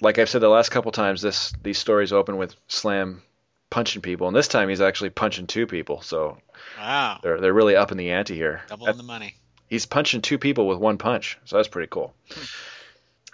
[0.00, 3.22] Like I've said the last couple times, this these stories open with Slam
[3.70, 6.38] punching people, and this time he's actually punching two people, so
[6.78, 7.20] Wow.
[7.22, 8.62] they're they're really up in the ante here.
[8.68, 9.34] Doubling the money.
[9.68, 12.14] he's punching two people with one punch, so that's pretty cool.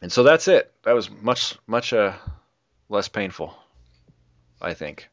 [0.02, 0.72] And so that's it.
[0.84, 2.14] That was much much uh,
[2.88, 3.54] less painful,
[4.60, 5.08] I think.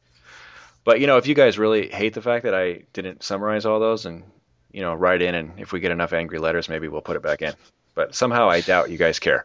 [0.84, 3.80] But you know, if you guys really hate the fact that I didn't summarize all
[3.80, 4.24] those, and
[4.72, 7.22] you know, write in, and if we get enough angry letters, maybe we'll put it
[7.22, 7.54] back in.
[7.94, 9.44] But somehow I doubt you guys care,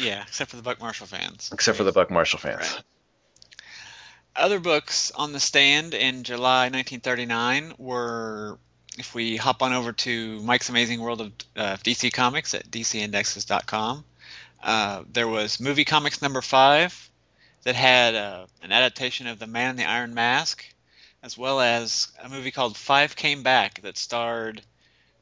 [0.00, 1.50] Yeah, except for the Buck Marshall fans.
[1.52, 2.60] except for the Buck Marshall fans.
[2.60, 2.82] Right.
[4.36, 8.58] Other books on the stand in July 1939 were,
[8.96, 14.04] if we hop on over to Mike's Amazing World of uh, DC Comics at dcindexes.com,
[14.62, 17.09] uh, there was Movie Comics number five
[17.64, 20.64] that had uh, an adaptation of The Man in the Iron Mask,
[21.22, 24.62] as well as a movie called Five Came Back that starred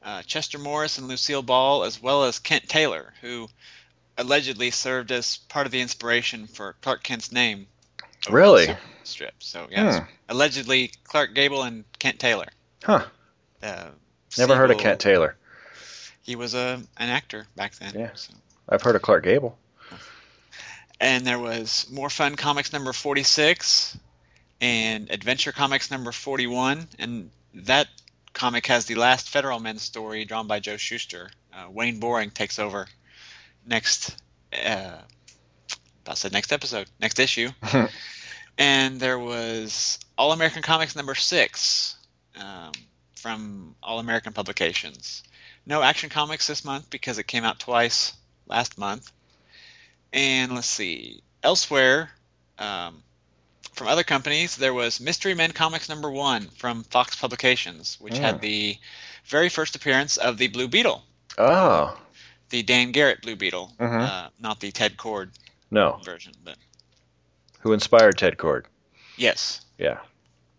[0.03, 3.49] uh, Chester Morris and Lucille Ball, as well as Kent Taylor, who
[4.17, 7.67] allegedly served as part of the inspiration for Clark Kent's name.
[8.29, 8.67] Really?
[9.03, 9.33] Strip.
[9.39, 10.05] So yeah, Hmm.
[10.29, 12.47] allegedly Clark Gable and Kent Taylor.
[12.83, 13.05] Huh.
[13.63, 13.89] Uh,
[14.37, 15.35] Never heard of Kent Taylor.
[16.21, 17.93] He was a an actor back then.
[17.97, 18.09] Yeah.
[18.13, 18.33] so.
[18.69, 19.57] I've heard of Clark Gable.
[20.99, 23.97] And there was More Fun Comics number 46
[24.59, 26.87] and Adventure Comics number 41.
[26.99, 27.87] And that
[28.33, 31.29] comic has the last Federal Men story drawn by Joe Shuster.
[31.53, 32.87] Uh, Wayne Boring takes over
[33.65, 34.15] next.
[34.53, 34.97] Uh,
[36.07, 37.49] I said next episode, next issue.
[38.57, 41.95] and there was All American Comics number six
[42.35, 42.71] um,
[43.15, 45.23] from All American Publications.
[45.65, 48.13] No Action Comics this month because it came out twice
[48.47, 49.11] last month.
[50.13, 51.21] And let's see.
[51.43, 52.09] Elsewhere,
[52.57, 53.03] um,
[53.73, 58.19] from other companies, there was Mystery Men Comics number one from Fox Publications, which Mm.
[58.21, 58.77] had the
[59.25, 61.03] very first appearance of the Blue Beetle,
[61.37, 61.97] Oh.
[62.49, 64.01] the Dan Garrett Blue Beetle, Mhm.
[64.09, 65.29] uh, not the Ted Kord
[65.71, 66.01] No.
[66.03, 66.57] version, but
[67.59, 68.65] Who inspired Ted Kord?
[69.17, 69.61] yes.
[69.77, 69.99] Yeah.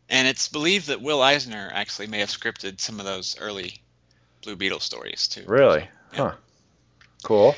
[0.08, 3.80] And it's believed that Will Eisner actually may have scripted some of those early
[4.42, 5.44] Blue Beetle stories too.
[5.46, 5.88] Really?
[6.14, 6.34] Huh.
[7.22, 7.54] Cool.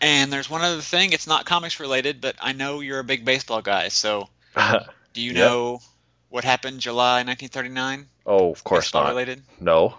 [0.00, 1.12] And there's one other thing.
[1.12, 3.88] It's not comics related, but I know you're a big baseball guy.
[3.88, 4.28] So
[5.12, 5.80] do you know
[6.28, 8.06] what happened July 1939?
[8.26, 9.10] oh, of course baseball not.
[9.10, 9.42] related.
[9.60, 9.94] No.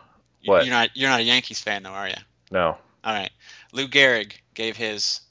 [0.45, 0.65] What?
[0.65, 0.89] You're not.
[0.93, 2.15] You're not a Yankees fan, though, are you?
[2.51, 2.77] No.
[3.03, 3.31] All right.
[3.73, 5.21] Lou Gehrig gave his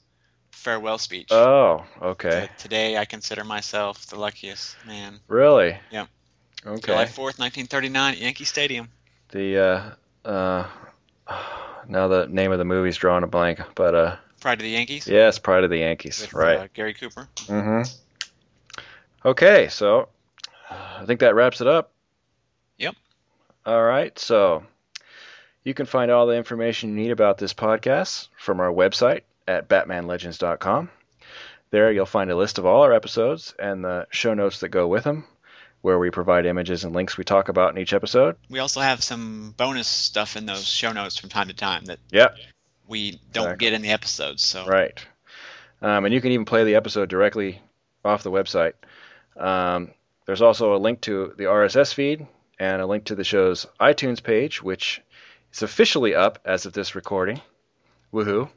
[0.51, 1.29] farewell speech.
[1.31, 2.49] Oh, okay.
[2.57, 5.19] Today, I consider myself the luckiest man.
[5.27, 5.77] Really?
[5.91, 6.07] Yep.
[6.65, 6.91] Okay.
[6.91, 8.89] July 4th, 1939, at Yankee Stadium.
[9.29, 9.57] The
[10.25, 10.67] uh uh
[11.87, 15.07] now the name of the movie's drawing a blank, but uh Pride of the Yankees.
[15.07, 16.59] yes, Pride of the Yankees, With, right.
[16.59, 17.27] Uh, Gary Cooper.
[17.35, 17.81] Mm-hmm.
[19.25, 20.09] Okay, so
[20.69, 21.91] I think that wraps it up.
[22.77, 22.95] Yep.
[23.65, 24.63] All right, so
[25.63, 29.67] you can find all the information you need about this podcast from our website at
[29.67, 30.89] batmanlegends.com.
[31.69, 34.87] There you'll find a list of all our episodes and the show notes that go
[34.87, 35.25] with them,
[35.81, 38.37] where we provide images and links we talk about in each episode.
[38.49, 41.99] We also have some bonus stuff in those show notes from time to time that
[42.11, 42.37] Yep.
[42.87, 43.65] We don't Exactly.
[43.65, 44.43] get in the episodes.
[44.45, 45.03] So Right.
[45.81, 47.61] Um, and you can even play the episode directly
[48.03, 48.73] off the website.
[49.35, 49.91] Um,
[50.25, 52.25] there's also a link to the RSS feed
[52.59, 55.01] and a link to the show's iTunes page, which
[55.53, 57.41] is officially up as of this recording.
[58.13, 58.49] Woohoo.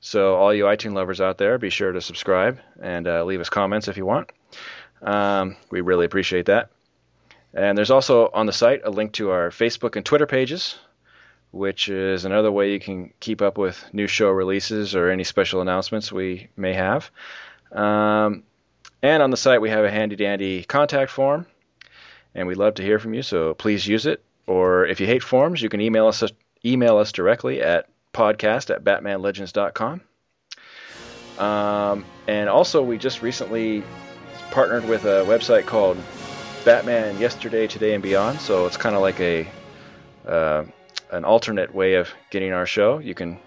[0.00, 3.48] So, all you iTunes lovers out there, be sure to subscribe and uh, leave us
[3.48, 4.30] comments if you want.
[5.02, 6.70] Um, we really appreciate that.
[7.54, 10.76] And there's also on the site a link to our Facebook and Twitter pages,
[11.54, 15.60] which is another way you can keep up with new show releases or any special
[15.60, 17.10] announcements we may have.
[17.70, 18.42] Um,
[19.02, 21.46] and on the site, we have a handy dandy contact form,
[22.34, 24.22] and we'd love to hear from you, so please use it.
[24.46, 26.24] Or if you hate forms, you can email us
[26.64, 30.00] email us directly at podcast at batmanlegends.com.
[31.38, 33.84] Um, and also, we just recently
[34.50, 35.98] partnered with a website called
[36.64, 38.40] Batman Yesterday, Today, and Beyond.
[38.40, 39.48] So it's kind of like a
[40.26, 40.64] uh,
[41.14, 42.98] an alternate way of getting our show.
[42.98, 43.38] You can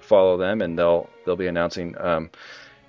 [0.00, 2.30] follow them, and they'll they'll be announcing um,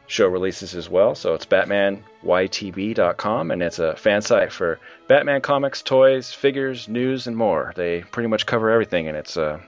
[0.07, 1.15] show releases as well.
[1.15, 7.35] So it's BatmanYTB.com, and it's a fan site for Batman comics, toys, figures, news, and
[7.35, 7.73] more.
[7.75, 9.59] They pretty much cover everything, and it's uh,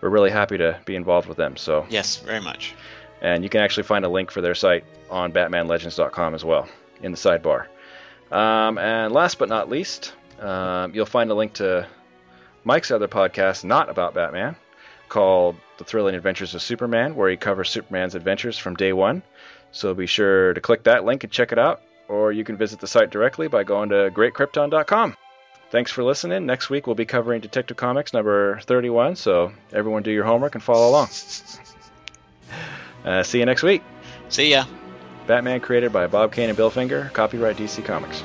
[0.00, 1.56] we're really happy to be involved with them.
[1.56, 2.74] So yes, very much.
[3.20, 6.68] and you can actually find a link for their site on BatmanLegends.com as well
[7.02, 7.66] in the sidebar.
[8.30, 11.86] Um, and last but not least, um, you'll find a link to
[12.68, 14.54] Mike's other podcast, not about Batman,
[15.08, 19.22] called The Thrilling Adventures of Superman, where he covers Superman's adventures from day one.
[19.72, 22.78] So be sure to click that link and check it out, or you can visit
[22.78, 25.16] the site directly by going to greatkrypton.com.
[25.70, 26.44] Thanks for listening.
[26.44, 30.62] Next week we'll be covering Detective Comics number 31, so everyone do your homework and
[30.62, 31.08] follow along.
[33.02, 33.82] Uh, see you next week.
[34.28, 34.66] See ya.
[35.26, 37.10] Batman created by Bob Kane and Bill Finger.
[37.14, 38.22] Copyright DC Comics.